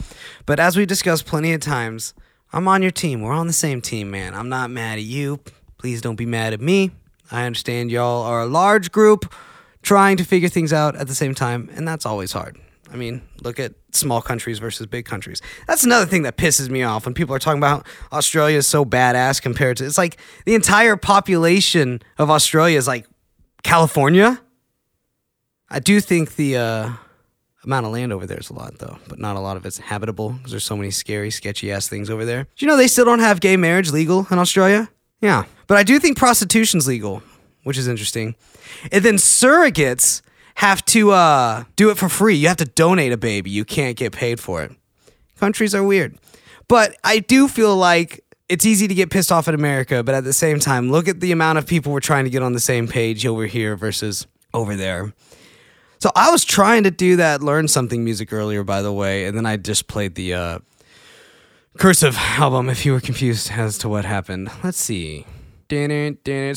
But 0.46 0.60
as 0.60 0.76
we 0.76 0.86
discussed 0.86 1.26
plenty 1.26 1.52
of 1.52 1.60
times, 1.60 2.14
I'm 2.52 2.68
on 2.68 2.82
your 2.82 2.90
team. 2.92 3.22
We're 3.22 3.32
on 3.32 3.46
the 3.46 3.52
same 3.52 3.80
team, 3.80 4.10
man. 4.10 4.34
I'm 4.34 4.48
not 4.48 4.70
mad 4.70 4.98
at 4.98 5.04
you. 5.04 5.40
Please 5.78 6.00
don't 6.00 6.16
be 6.16 6.26
mad 6.26 6.52
at 6.52 6.60
me. 6.60 6.92
I 7.30 7.46
understand 7.46 7.90
y'all 7.90 8.22
are 8.24 8.42
a 8.42 8.46
large 8.46 8.92
group 8.92 9.32
trying 9.82 10.16
to 10.18 10.24
figure 10.24 10.48
things 10.48 10.72
out 10.72 10.94
at 10.94 11.08
the 11.08 11.14
same 11.14 11.34
time, 11.34 11.68
and 11.74 11.88
that's 11.88 12.06
always 12.06 12.32
hard. 12.32 12.58
I 12.92 12.96
mean, 12.96 13.22
look 13.42 13.58
at 13.58 13.72
small 13.92 14.20
countries 14.20 14.58
versus 14.58 14.86
big 14.86 15.06
countries. 15.06 15.40
That's 15.66 15.82
another 15.82 16.04
thing 16.04 16.22
that 16.22 16.36
pisses 16.36 16.68
me 16.68 16.82
off 16.82 17.06
when 17.06 17.14
people 17.14 17.34
are 17.34 17.38
talking 17.38 17.58
about 17.58 17.86
Australia 18.12 18.58
is 18.58 18.66
so 18.66 18.84
badass 18.84 19.40
compared 19.40 19.78
to 19.78 19.86
it's 19.86 19.96
like 19.96 20.18
the 20.44 20.54
entire 20.54 20.96
population 20.96 22.02
of 22.18 22.30
Australia 22.30 22.76
is 22.76 22.86
like 22.86 23.06
California. 23.62 24.40
I 25.70 25.78
do 25.78 26.00
think 26.00 26.36
the 26.36 26.58
uh, 26.58 26.92
amount 27.64 27.86
of 27.86 27.92
land 27.92 28.12
over 28.12 28.26
there 28.26 28.38
is 28.38 28.50
a 28.50 28.54
lot 28.54 28.78
though, 28.78 28.98
but 29.08 29.18
not 29.18 29.36
a 29.36 29.40
lot 29.40 29.56
of 29.56 29.64
it's 29.64 29.78
habitable 29.78 30.30
because 30.30 30.50
there's 30.50 30.64
so 30.64 30.76
many 30.76 30.90
scary, 30.90 31.30
sketchy 31.30 31.72
ass 31.72 31.88
things 31.88 32.10
over 32.10 32.26
there. 32.26 32.44
Do 32.44 32.66
you 32.66 32.66
know 32.66 32.76
they 32.76 32.88
still 32.88 33.06
don't 33.06 33.20
have 33.20 33.40
gay 33.40 33.56
marriage 33.56 33.90
legal 33.90 34.26
in 34.30 34.38
Australia? 34.38 34.90
Yeah, 35.22 35.44
but 35.66 35.78
I 35.78 35.82
do 35.82 35.98
think 35.98 36.18
prostitution's 36.18 36.86
legal, 36.86 37.22
which 37.62 37.78
is 37.78 37.88
interesting. 37.88 38.34
And 38.90 39.02
then 39.02 39.14
surrogates 39.14 40.20
have 40.56 40.84
to 40.86 41.10
uh, 41.12 41.64
do 41.76 41.90
it 41.90 41.98
for 41.98 42.08
free. 42.08 42.36
You 42.36 42.48
have 42.48 42.58
to 42.58 42.64
donate 42.64 43.12
a 43.12 43.16
baby. 43.16 43.50
You 43.50 43.64
can't 43.64 43.96
get 43.96 44.12
paid 44.12 44.40
for 44.40 44.62
it. 44.62 44.72
Countries 45.38 45.74
are 45.74 45.82
weird. 45.82 46.18
But 46.68 46.96
I 47.04 47.18
do 47.18 47.48
feel 47.48 47.76
like 47.76 48.24
it's 48.48 48.66
easy 48.66 48.86
to 48.86 48.94
get 48.94 49.10
pissed 49.10 49.32
off 49.32 49.48
at 49.48 49.54
America, 49.54 50.02
but 50.02 50.14
at 50.14 50.24
the 50.24 50.32
same 50.32 50.60
time, 50.60 50.90
look 50.90 51.08
at 51.08 51.20
the 51.20 51.32
amount 51.32 51.58
of 51.58 51.66
people 51.66 51.92
we're 51.92 52.00
trying 52.00 52.24
to 52.24 52.30
get 52.30 52.42
on 52.42 52.52
the 52.52 52.60
same 52.60 52.86
page 52.86 53.26
over 53.26 53.46
here 53.46 53.76
versus 53.76 54.26
over 54.54 54.76
there. 54.76 55.12
So 55.98 56.10
I 56.16 56.30
was 56.30 56.44
trying 56.44 56.82
to 56.82 56.90
do 56.90 57.16
that 57.16 57.42
learn 57.42 57.68
something 57.68 58.04
music 58.04 58.32
earlier, 58.32 58.64
by 58.64 58.82
the 58.82 58.92
way, 58.92 59.24
and 59.24 59.36
then 59.36 59.46
I 59.46 59.56
just 59.56 59.86
played 59.86 60.16
the 60.16 60.34
uh, 60.34 60.58
Cursive 61.78 62.16
album 62.16 62.68
if 62.68 62.84
you 62.84 62.92
were 62.92 63.00
confused 63.00 63.50
as 63.52 63.78
to 63.78 63.88
what 63.88 64.04
happened. 64.04 64.50
Let's 64.62 64.78
see. 64.78 65.26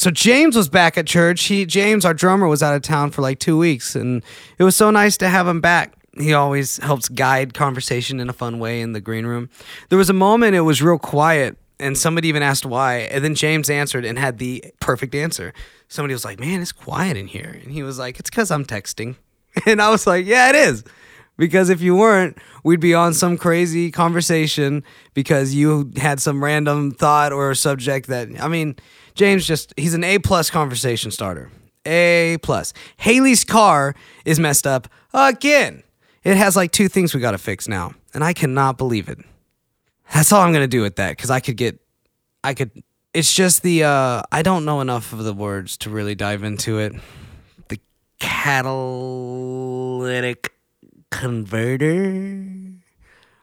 So 0.02 0.12
James 0.12 0.56
was 0.56 0.68
back 0.68 0.98
at 0.98 1.08
church. 1.08 1.44
He 1.46 1.66
James, 1.66 2.04
our 2.04 2.14
drummer, 2.14 2.48
was 2.48 2.62
out 2.62 2.76
of 2.76 2.82
town 2.82 3.12
for 3.12 3.22
like 3.22 3.40
two 3.40 3.58
weeks, 3.58 3.96
and 3.96 4.22
it 4.58 4.64
was 4.64 4.76
so 4.76 4.92
nice 4.92 5.18
to 5.18 5.30
have 5.30 5.48
him 5.48 5.62
back. 5.62 5.94
He 6.18 6.34
always 6.34 6.78
helps 6.78 7.08
guide 7.10 7.54
conversation 7.54 8.20
in 8.20 8.30
a 8.30 8.34
fun 8.34 8.60
way 8.60 8.82
in 8.82 8.94
the 8.94 9.02
green 9.02 9.26
room. 9.26 9.50
There 9.90 9.98
was 9.98 10.10
a 10.10 10.14
moment 10.14 10.56
it 10.56 10.62
was 10.62 10.82
real 10.82 11.00
quiet, 11.00 11.58
and 11.80 11.98
somebody 11.98 12.28
even 12.28 12.44
asked 12.44 12.66
why, 12.66 12.98
and 12.98 13.24
then 13.24 13.36
James 13.36 13.70
answered 13.70 14.06
and 14.06 14.20
had 14.20 14.38
the 14.38 14.64
perfect 14.80 15.16
answer. 15.16 15.54
Somebody 15.88 16.14
was 16.14 16.26
like, 16.26 16.40
"Man, 16.40 16.62
it's 16.62 16.74
quiet 16.74 17.16
in 17.16 17.28
here," 17.28 17.60
and 17.64 17.72
he 17.72 17.84
was 17.84 17.98
like, 17.98 18.20
"It's 18.20 18.30
because 18.30 18.52
I'm 18.52 18.66
texting," 18.66 19.16
and 19.66 19.82
I 19.82 19.90
was 19.90 20.06
like, 20.06 20.26
"Yeah, 20.26 20.50
it 20.50 20.56
is." 20.56 20.84
Because 21.38 21.70
if 21.70 21.82
you 21.82 21.96
weren't, 21.96 22.38
we'd 22.64 22.80
be 22.80 22.94
on 22.94 23.14
some 23.14 23.38
crazy 23.38 23.92
conversation 23.92 24.84
because 25.14 25.54
you 25.54 25.92
had 25.98 26.22
some 26.22 26.42
random 26.42 26.92
thought 26.92 27.34
or 27.34 27.54
subject 27.56 28.08
that 28.08 28.30
I 28.40 28.48
mean, 28.48 28.78
James 29.16 29.48
just 29.48 29.74
he's 29.78 29.94
an 29.94 30.04
A 30.04 30.20
plus 30.20 30.50
conversation 30.50 31.10
starter. 31.10 31.50
A 31.86 32.38
plus. 32.42 32.74
Haley's 32.98 33.44
car 33.44 33.96
is 34.26 34.40
messed 34.40 34.68
up 34.68 34.88
again. 35.14 35.84
It 36.24 36.38
has 36.38 36.56
like 36.56 36.72
two 36.72 36.88
things 36.88 37.14
we 37.14 37.20
gotta 37.22 37.38
fix 37.38 37.68
now. 37.68 37.94
And 38.14 38.24
I 38.24 38.34
cannot 38.34 38.78
believe 38.78 39.10
it. 39.10 39.20
That's 40.14 40.32
all 40.32 40.42
I'm 40.42 40.54
gonna 40.54 40.68
do 40.68 40.82
with 40.82 40.98
that, 40.98 41.12
because 41.12 41.30
I 41.32 41.40
could 41.40 41.58
get 41.58 41.80
I 42.44 42.54
could 42.54 42.72
it's 43.14 43.34
just 43.34 43.64
the 43.64 43.84
uh 43.84 44.22
I 44.32 44.42
don't 44.42 44.66
know 44.66 44.82
enough 44.82 45.14
of 45.14 45.24
the 45.24 45.34
words 45.34 45.78
to 45.78 45.90
really 45.90 46.16
dive 46.16 46.44
into 46.44 46.80
it. 46.80 46.94
The 47.70 47.80
catalytic 48.20 49.32
converter. 51.12 52.46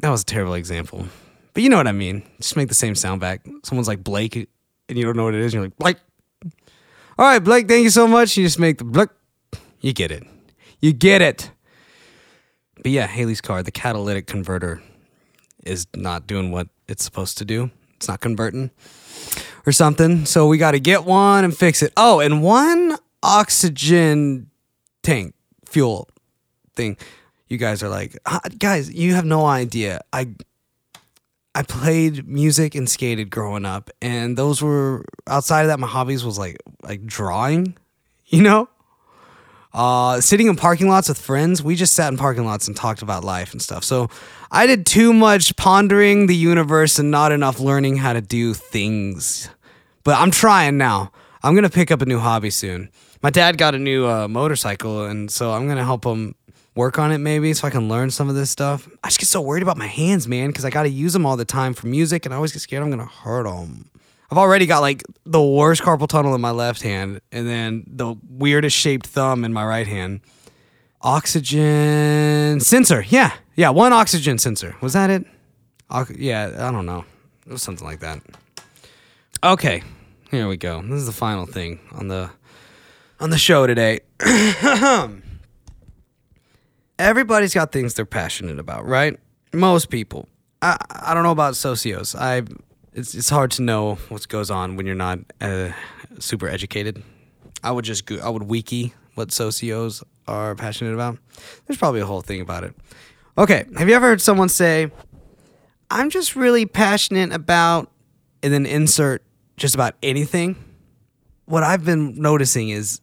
That 0.00 0.10
was 0.10 0.22
a 0.22 0.26
terrible 0.26 0.54
example. 0.54 1.06
But 1.54 1.62
you 1.62 1.68
know 1.68 1.76
what 1.76 1.86
I 1.86 1.92
mean. 1.92 2.22
Just 2.40 2.56
make 2.56 2.68
the 2.68 2.74
same 2.74 2.94
sound 2.94 3.20
back. 3.20 3.46
Someone's 3.62 3.88
like 3.88 4.02
Blake, 4.02 4.48
and 4.92 4.98
you 4.98 5.04
don't 5.04 5.16
know 5.16 5.24
what 5.24 5.34
it 5.34 5.40
is, 5.40 5.54
and 5.54 5.54
you're 5.54 5.64
like, 5.64 5.76
Blake. 5.78 5.96
All 7.18 7.26
right, 7.26 7.38
Blake, 7.38 7.68
thank 7.68 7.84
you 7.84 7.90
so 7.90 8.06
much. 8.06 8.36
You 8.36 8.44
just 8.44 8.58
make 8.58 8.78
the. 8.78 9.08
You 9.80 9.92
get 9.92 10.10
it. 10.10 10.24
You 10.80 10.92
get 10.92 11.20
it. 11.20 11.50
But 12.76 12.90
yeah, 12.90 13.06
Haley's 13.06 13.40
car, 13.40 13.62
the 13.62 13.70
catalytic 13.70 14.26
converter, 14.26 14.82
is 15.64 15.86
not 15.94 16.26
doing 16.26 16.50
what 16.50 16.68
it's 16.88 17.04
supposed 17.04 17.38
to 17.38 17.44
do. 17.44 17.70
It's 17.96 18.08
not 18.08 18.20
converting 18.20 18.70
or 19.66 19.72
something. 19.72 20.24
So 20.26 20.46
we 20.46 20.58
got 20.58 20.72
to 20.72 20.80
get 20.80 21.04
one 21.04 21.44
and 21.44 21.56
fix 21.56 21.82
it. 21.82 21.92
Oh, 21.96 22.20
and 22.20 22.42
one 22.42 22.96
oxygen 23.22 24.50
tank 25.02 25.34
fuel 25.66 26.08
thing. 26.74 26.96
You 27.48 27.58
guys 27.58 27.82
are 27.82 27.88
like, 27.88 28.18
"Ah, 28.26 28.40
guys, 28.58 28.92
you 28.92 29.14
have 29.14 29.24
no 29.24 29.46
idea. 29.46 30.00
I 30.12 30.34
I 31.54 31.62
played 31.62 32.26
music 32.26 32.74
and 32.74 32.88
skated 32.88 33.30
growing 33.30 33.66
up, 33.66 33.90
and 34.00 34.38
those 34.38 34.62
were 34.62 35.04
outside 35.26 35.62
of 35.62 35.68
that. 35.68 35.78
My 35.78 35.86
hobbies 35.86 36.24
was 36.24 36.38
like 36.38 36.56
like 36.82 37.04
drawing, 37.04 37.76
you 38.26 38.42
know. 38.42 38.68
Uh, 39.74 40.20
sitting 40.20 40.48
in 40.48 40.56
parking 40.56 40.88
lots 40.88 41.08
with 41.08 41.18
friends, 41.18 41.62
we 41.62 41.74
just 41.74 41.94
sat 41.94 42.12
in 42.12 42.18
parking 42.18 42.44
lots 42.44 42.68
and 42.68 42.76
talked 42.76 43.00
about 43.00 43.24
life 43.24 43.52
and 43.52 43.62
stuff. 43.62 43.84
So 43.84 44.08
I 44.50 44.66
did 44.66 44.84
too 44.84 45.14
much 45.14 45.56
pondering 45.56 46.26
the 46.26 46.36
universe 46.36 46.98
and 46.98 47.10
not 47.10 47.32
enough 47.32 47.58
learning 47.58 47.96
how 47.96 48.12
to 48.12 48.20
do 48.20 48.52
things. 48.52 49.48
But 50.04 50.18
I'm 50.18 50.30
trying 50.30 50.76
now. 50.76 51.12
I'm 51.42 51.54
gonna 51.54 51.70
pick 51.70 51.90
up 51.90 52.02
a 52.02 52.06
new 52.06 52.18
hobby 52.18 52.50
soon. 52.50 52.90
My 53.22 53.30
dad 53.30 53.56
got 53.56 53.74
a 53.74 53.78
new 53.78 54.06
uh, 54.06 54.28
motorcycle, 54.28 55.04
and 55.04 55.30
so 55.30 55.52
I'm 55.52 55.68
gonna 55.68 55.84
help 55.84 56.04
him 56.04 56.34
work 56.74 56.98
on 56.98 57.12
it 57.12 57.18
maybe 57.18 57.52
so 57.54 57.66
I 57.66 57.70
can 57.70 57.88
learn 57.88 58.10
some 58.10 58.28
of 58.28 58.34
this 58.34 58.50
stuff. 58.50 58.88
I 59.04 59.08
just 59.08 59.20
get 59.20 59.28
so 59.28 59.40
worried 59.40 59.62
about 59.62 59.76
my 59.76 59.86
hands, 59.86 60.26
man, 60.26 60.48
because 60.48 60.64
I 60.64 60.70
got 60.70 60.84
to 60.84 60.88
use 60.88 61.12
them 61.12 61.26
all 61.26 61.36
the 61.36 61.44
time 61.44 61.74
for 61.74 61.86
music, 61.86 62.24
and 62.24 62.32
I 62.32 62.36
always 62.36 62.52
get 62.52 62.60
scared 62.60 62.82
I'm 62.82 62.90
gonna 62.90 63.06
hurt 63.06 63.44
them. 63.44 63.90
I've 64.30 64.38
already 64.38 64.64
got 64.64 64.80
like 64.80 65.02
the 65.26 65.42
worst 65.42 65.82
carpal 65.82 66.08
tunnel 66.08 66.34
in 66.34 66.40
my 66.40 66.50
left 66.50 66.82
hand, 66.82 67.20
and 67.30 67.46
then 67.46 67.84
the 67.86 68.14
weirdest 68.28 68.76
shaped 68.76 69.06
thumb 69.06 69.44
in 69.44 69.52
my 69.52 69.64
right 69.64 69.86
hand. 69.86 70.20
Oxygen 71.02 72.60
sensor, 72.60 73.04
yeah, 73.08 73.32
yeah, 73.56 73.70
one 73.70 73.92
oxygen 73.92 74.38
sensor. 74.38 74.76
Was 74.80 74.94
that 74.94 75.10
it? 75.10 75.26
Ox- 75.90 76.16
yeah, 76.16 76.66
I 76.68 76.70
don't 76.70 76.86
know. 76.86 77.04
It 77.46 77.52
was 77.52 77.62
something 77.62 77.86
like 77.86 78.00
that. 78.00 78.20
Okay, 79.44 79.82
here 80.30 80.48
we 80.48 80.56
go. 80.56 80.80
This 80.80 81.00
is 81.00 81.06
the 81.06 81.12
final 81.12 81.44
thing 81.44 81.80
on 81.92 82.08
the 82.08 82.30
on 83.20 83.30
the 83.30 83.38
show 83.38 83.66
today. 83.66 84.00
Everybody's 86.98 87.54
got 87.54 87.72
things 87.72 87.94
they're 87.94 88.04
passionate 88.04 88.58
about, 88.58 88.86
right? 88.86 89.18
Most 89.52 89.90
people. 89.90 90.28
I 90.60 90.76
I 90.90 91.14
don't 91.14 91.22
know 91.22 91.32
about 91.32 91.54
socios. 91.54 92.14
I 92.18 92.42
it's 92.92 93.14
it's 93.14 93.30
hard 93.30 93.50
to 93.52 93.62
know 93.62 93.96
what 94.08 94.28
goes 94.28 94.50
on 94.50 94.76
when 94.76 94.86
you're 94.86 94.94
not 94.94 95.18
uh, 95.40 95.70
super 96.18 96.48
educated. 96.48 97.02
I 97.64 97.70
would 97.70 97.84
just 97.84 98.06
go, 98.06 98.18
I 98.22 98.28
would 98.28 98.44
wiki 98.44 98.94
what 99.14 99.28
socios 99.28 100.02
are 100.26 100.54
passionate 100.54 100.94
about. 100.94 101.18
There's 101.66 101.78
probably 101.78 102.00
a 102.00 102.06
whole 102.06 102.22
thing 102.22 102.40
about 102.40 102.64
it. 102.64 102.74
Okay, 103.38 103.64
have 103.76 103.88
you 103.88 103.94
ever 103.94 104.08
heard 104.08 104.20
someone 104.20 104.48
say, 104.48 104.90
"I'm 105.90 106.10
just 106.10 106.36
really 106.36 106.66
passionate 106.66 107.32
about," 107.32 107.90
and 108.42 108.52
then 108.52 108.66
insert 108.66 109.22
just 109.56 109.74
about 109.74 109.94
anything? 110.02 110.56
What 111.46 111.62
I've 111.62 111.84
been 111.84 112.20
noticing 112.20 112.68
is 112.68 113.00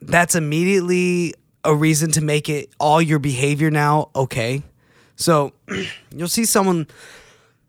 that's 0.00 0.34
immediately 0.34 1.34
a 1.64 1.74
reason 1.74 2.10
to 2.12 2.20
make 2.20 2.48
it 2.48 2.70
all 2.78 3.00
your 3.00 3.18
behavior 3.18 3.70
now 3.70 4.10
okay. 4.14 4.62
So 5.16 5.52
you'll 6.10 6.28
see 6.28 6.44
someone 6.44 6.86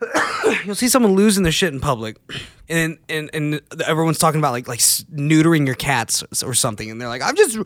you'll 0.66 0.76
see 0.76 0.90
someone 0.90 1.14
losing 1.14 1.44
their 1.44 1.52
shit 1.52 1.74
in 1.74 1.80
public 1.80 2.18
and 2.70 2.98
and 3.08 3.30
and 3.34 3.62
everyone's 3.86 4.18
talking 4.18 4.40
about 4.40 4.52
like 4.52 4.68
like 4.68 4.80
neutering 4.80 5.66
your 5.66 5.76
cats 5.76 6.24
or 6.44 6.54
something 6.54 6.90
and 6.90 7.00
they're 7.00 7.08
like 7.08 7.22
I'm 7.22 7.36
just 7.36 7.58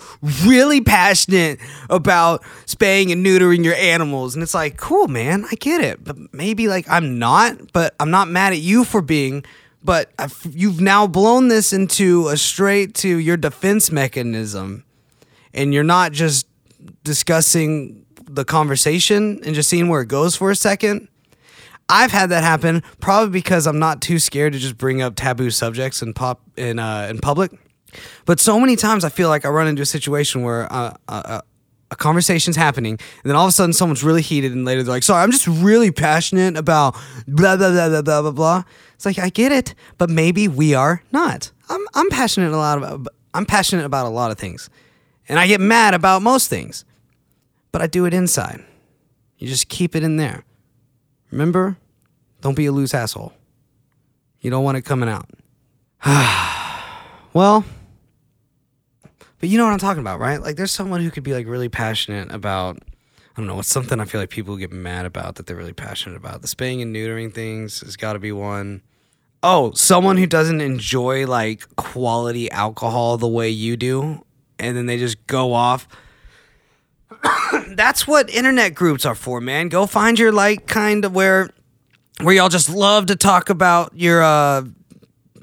really 0.46 0.82
passionate 0.82 1.60
about 1.90 2.44
spaying 2.66 3.12
and 3.12 3.26
neutering 3.26 3.64
your 3.64 3.76
animals 3.76 4.36
and 4.36 4.44
it's 4.44 4.54
like 4.54 4.78
cool 4.78 5.08
man 5.08 5.46
I 5.52 5.56
get 5.56 5.82
it 5.82 6.04
but 6.04 6.18
maybe 6.34 6.68
like 6.68 6.88
I'm 6.90 7.18
not 7.18 7.72
but 7.74 7.96
I'm 8.00 8.12
not 8.12 8.28
mad 8.28 8.54
at 8.54 8.60
you 8.60 8.84
for 8.84 9.02
being 9.02 9.44
but 9.82 10.12
I've, 10.20 10.46
you've 10.50 10.82
now 10.82 11.08
blown 11.08 11.48
this 11.48 11.72
into 11.72 12.28
a 12.28 12.36
straight 12.36 12.94
to 12.96 13.08
your 13.08 13.38
defense 13.38 13.92
mechanism 13.92 14.84
and 15.54 15.74
you're 15.74 15.84
not 15.84 16.12
just 16.12 16.48
discussing 17.04 18.06
the 18.26 18.46
conversation 18.46 19.40
and 19.44 19.56
just 19.56 19.70
seeing 19.70 19.90
where 19.90 20.02
it 20.02 20.08
goes 20.08 20.36
for 20.36 20.52
a 20.52 20.56
second. 20.56 21.08
I've 21.90 22.12
had 22.12 22.30
that 22.30 22.44
happen 22.44 22.84
probably 23.00 23.32
because 23.32 23.66
I'm 23.66 23.80
not 23.80 24.02
too 24.02 24.20
scared 24.20 24.54
to 24.54 24.60
just 24.60 24.78
bring 24.78 25.02
up 25.02 25.16
taboo 25.16 25.50
subjects 25.50 26.02
in 26.04 26.14
pop 26.14 26.42
in 26.56 26.78
uh, 26.78 27.08
in 27.10 27.18
public. 27.18 27.52
But 28.26 28.40
so 28.40 28.60
many 28.60 28.76
times 28.76 29.04
I 29.04 29.10
feel 29.10 29.30
like 29.30 29.46
I 29.46 29.50
run 29.50 29.68
into 29.68 29.82
a 29.82 29.86
situation 29.86 30.44
where 30.44 30.72
uh, 30.72 30.94
uh, 31.08 31.42
a 31.92 31.96
conversation's 31.96 32.56
happening, 32.56 32.94
and 32.94 33.30
then 33.30 33.36
all 33.36 33.46
of 33.46 33.50
a 33.50 33.52
sudden 33.52 33.74
someone's 33.74 34.04
really 34.04 34.22
heated, 34.22 34.52
and 34.52 34.66
later 34.66 34.84
they're 34.84 34.94
like, 34.94 35.04
"Sorry, 35.04 35.24
I'm 35.24 35.32
just 35.32 35.48
really 35.48 35.92
passionate 35.92 36.56
about 36.56 36.96
blah 37.28 37.58
blah 37.58 37.72
blah 37.72 37.90
blah 37.90 38.02
blah 38.02 38.22
blah 38.22 38.32
blah." 38.32 38.64
It's 38.94 39.06
like 39.06 39.18
I 39.18 39.30
get 39.30 39.52
it, 39.52 39.74
but 39.98 40.10
maybe 40.10 40.48
we 40.48 40.76
are 40.76 41.02
not. 41.12 41.52
I'm 41.70 41.86
I'm 41.96 42.10
passionate 42.10 42.52
a 42.52 42.58
lot 42.58 42.78
about 42.78 43.08
I'm 43.34 43.46
passionate 43.46 43.86
about 43.86 44.06
a 44.06 44.10
lot 44.10 44.30
of 44.32 44.38
things, 44.38 44.70
and 45.30 45.40
I 45.40 45.48
get 45.48 45.62
mad 45.62 45.94
about 45.94 46.22
most 46.22 46.50
things, 46.50 46.84
but 47.72 47.82
I 47.82 47.88
do 47.88 48.06
it 48.06 48.14
inside. 48.14 48.66
You 49.38 49.48
just 49.48 49.70
keep 49.70 49.96
it 49.96 50.04
in 50.04 50.18
there. 50.18 50.44
Remember, 51.32 51.78
don't 52.42 52.56
be 52.56 52.66
a 52.66 52.72
loose 52.72 52.94
asshole. 52.94 53.34
You 54.42 54.50
don't 54.50 54.64
want 54.64 54.78
it 54.78 54.82
coming 54.82 55.08
out. 55.08 55.30
well, 57.34 57.64
but 59.40 59.50
you 59.50 59.58
know 59.58 59.66
what 59.66 59.74
I'm 59.74 59.80
talking 59.80 60.02
about, 60.02 60.20
right? 60.20 60.42
Like, 60.42 60.56
there's 60.56 60.72
someone 60.72 61.02
who 61.02 61.12
could 61.12 61.24
be 61.24 61.34
like 61.34 61.48
really 61.48 61.70
passionate 61.70 62.32
about. 62.32 62.80
I 62.80 63.42
don't 63.42 63.48
know. 63.48 63.56
What's 63.56 63.70
something 63.70 64.00
I 64.02 64.06
feel 64.06 64.20
like 64.20 64.32
people 64.32 64.58
get 64.58 64.72
mad 64.72 65.06
about 65.06 65.36
that 65.36 65.46
they're 65.46 65.56
really 65.56 65.72
passionate 65.72 66.18
about? 66.18 66.42
The 66.42 66.48
spaying 66.48 66.82
and 66.82 66.94
neutering 66.94 67.34
things 67.34 67.80
has 67.82 67.96
got 67.96 68.14
to 68.14 68.20
be 68.20 68.34
one. 68.34 68.82
Oh, 69.42 69.72
someone 69.72 70.18
who 70.18 70.26
doesn't 70.26 70.60
enjoy 70.60 71.26
like 71.26 71.74
quality 71.78 72.52
alcohol 72.52 73.18
the 73.18 73.30
way 73.30 73.50
you 73.50 73.78
do, 73.78 74.26
and 74.60 74.76
then 74.76 74.86
they 74.86 74.98
just 74.98 75.26
go 75.28 75.54
off. 75.54 75.88
That's 77.70 78.08
what 78.08 78.30
internet 78.30 78.76
groups 78.76 79.06
are 79.06 79.16
for, 79.16 79.42
man. 79.42 79.70
Go 79.70 79.86
find 79.86 80.20
your 80.20 80.32
like 80.32 80.68
kind 80.68 81.06
of 81.06 81.14
where 81.16 81.50
where 82.22 82.36
y'all 82.36 82.50
just 82.50 82.70
love 82.70 83.08
to 83.08 83.16
talk 83.16 83.50
about 83.50 83.92
your 83.96 84.22
uh 84.22 84.64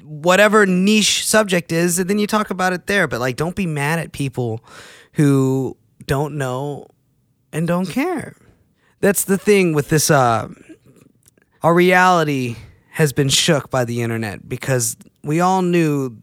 whatever 0.03 0.65
niche 0.65 1.25
subject 1.25 1.71
is 1.71 1.99
and 1.99 2.09
then 2.09 2.17
you 2.17 2.27
talk 2.27 2.49
about 2.49 2.71
it 2.71 2.87
there 2.87 3.07
but 3.07 3.19
like 3.19 3.35
don't 3.35 3.55
be 3.55 3.65
mad 3.65 3.99
at 3.99 4.13
people 4.13 4.63
who 5.13 5.75
don't 6.05 6.37
know 6.37 6.87
and 7.51 7.67
don't 7.67 7.87
care 7.87 8.33
that's 9.01 9.25
the 9.25 9.37
thing 9.37 9.73
with 9.73 9.89
this 9.89 10.09
uh 10.09 10.47
our 11.61 11.73
reality 11.73 12.55
has 12.91 13.11
been 13.11 13.27
shook 13.27 13.69
by 13.69 13.83
the 13.83 14.01
internet 14.01 14.47
because 14.47 14.95
we 15.23 15.41
all 15.41 15.61
knew 15.61 16.17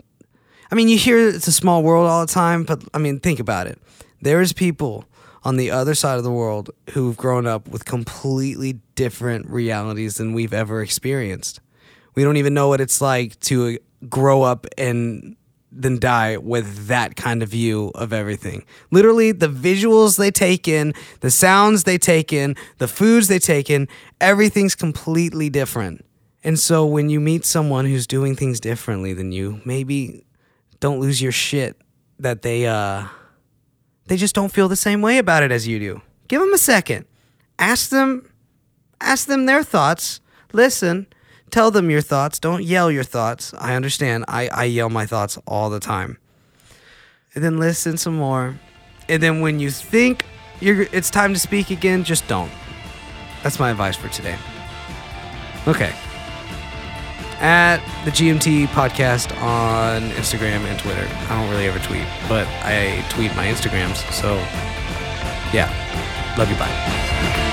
I 0.75 0.77
mean 0.77 0.89
you 0.89 0.99
hear 0.99 1.29
it's 1.29 1.47
a 1.47 1.53
small 1.53 1.85
world 1.85 2.09
all 2.09 2.27
the 2.27 2.33
time 2.33 2.65
but 2.65 2.83
I 2.93 2.99
mean 2.99 3.21
think 3.21 3.39
about 3.39 3.69
it 3.69 3.79
there's 4.23 4.53
people 4.53 5.05
on 5.45 5.57
the 5.57 5.71
other 5.71 5.95
side 5.95 6.19
of 6.19 6.25
the 6.25 6.33
world 6.33 6.71
who've 6.91 7.17
grown 7.17 7.47
up 7.47 7.69
with 7.69 7.85
completely 7.85 8.81
different 8.97 9.49
realities 9.49 10.17
than 10.17 10.33
we've 10.33 10.53
ever 10.53 10.83
experienced 10.83 11.61
we 12.17 12.25
don't 12.25 12.39
even 12.39 12.55
know 12.55 12.67
what 12.67 12.81
it's 12.81 13.01
like 13.01 13.39
to 13.39 13.69
uh, 13.69 14.07
grow 14.09 14.43
up 14.43 14.67
and 14.77 15.37
then 15.71 16.01
die 16.01 16.39
with 16.39 16.89
that 16.89 17.15
kind 17.15 17.41
of 17.45 17.51
view 17.51 17.93
of 17.95 18.13
everything. 18.13 18.65
Literally, 18.91 19.33
the 19.33 19.49
visuals 19.49 20.19
they 20.19 20.31
take 20.31 20.69
in, 20.69 20.93
the 21.19 21.33
sounds 21.33 21.83
they 21.83 21.99
take 21.99 22.33
in, 22.33 22.55
the 22.79 22.87
foods 22.87 23.27
they 23.27 23.41
take 23.41 23.71
in, 23.71 23.89
everything's 24.21 24.77
completely 24.77 25.51
different. 25.51 26.05
And 26.45 26.61
so 26.61 26.87
when 26.87 27.11
you 27.11 27.21
meet 27.21 27.45
someone 27.45 27.87
who's 27.87 28.07
doing 28.07 28.37
things 28.37 28.61
differently 28.61 29.13
than 29.15 29.33
you, 29.33 29.61
maybe 29.65 30.25
don't 30.85 31.01
lose 31.01 31.23
your 31.23 31.33
shit 31.33 31.81
that 32.18 32.42
they 32.42 32.66
uh 32.66 33.07
they 34.07 34.18
just 34.18 34.35
don't 34.35 34.53
feel 34.53 34.68
the 34.68 34.77
same 34.77 35.01
way 35.01 35.16
about 35.16 35.42
it 35.42 35.51
as 35.51 35.66
you 35.66 35.79
do. 35.79 36.03
Give 36.29 36.42
them 36.42 36.53
a 36.53 36.59
second. 36.59 37.07
Ask 37.59 37.88
them 37.88 38.31
ask 39.01 39.27
them 39.27 39.47
their 39.47 39.62
thoughts. 39.62 40.20
Listen, 40.53 41.07
tell 41.49 41.70
them 41.70 41.88
your 41.88 42.03
thoughts. 42.03 42.38
Don't 42.38 42.62
yell 42.62 42.90
your 42.90 43.03
thoughts. 43.03 43.55
I 43.59 43.75
understand. 43.77 44.27
I, 44.29 44.49
I 44.49 44.64
yell 44.64 44.90
my 44.90 45.07
thoughts 45.07 45.38
all 45.47 45.70
the 45.70 45.81
time. 45.81 46.18
And 47.35 47.42
then 47.42 47.59
listen 47.59 47.97
some 47.97 48.16
more. 48.16 48.61
And 49.09 49.23
then 49.23 49.40
when 49.40 49.61
you 49.61 49.70
think 49.70 50.27
you're 50.61 50.83
it's 50.92 51.09
time 51.09 51.33
to 51.33 51.40
speak 51.40 51.70
again, 51.70 52.05
just 52.05 52.29
don't. 52.29 52.53
That's 53.42 53.59
my 53.59 53.70
advice 53.70 53.97
for 53.97 54.09
today. 54.09 54.37
Okay. 55.66 55.94
At 57.44 57.85
the 58.07 58.11
GMT 58.11 58.68
podcast 58.68 59.30
on 59.42 60.09
Instagram 60.12 60.64
and 60.64 60.78
Twitter. 60.78 61.07
I 61.28 61.38
don't 61.38 61.50
really 61.50 61.66
ever 61.66 61.78
tweet, 61.80 62.07
but 62.26 62.46
I 62.62 63.04
tweet 63.11 63.37
my 63.37 63.44
Instagrams. 63.44 63.96
So, 64.12 64.37
yeah. 65.52 65.68
Love 66.38 66.50
you. 66.50 66.57
Bye. 66.57 67.43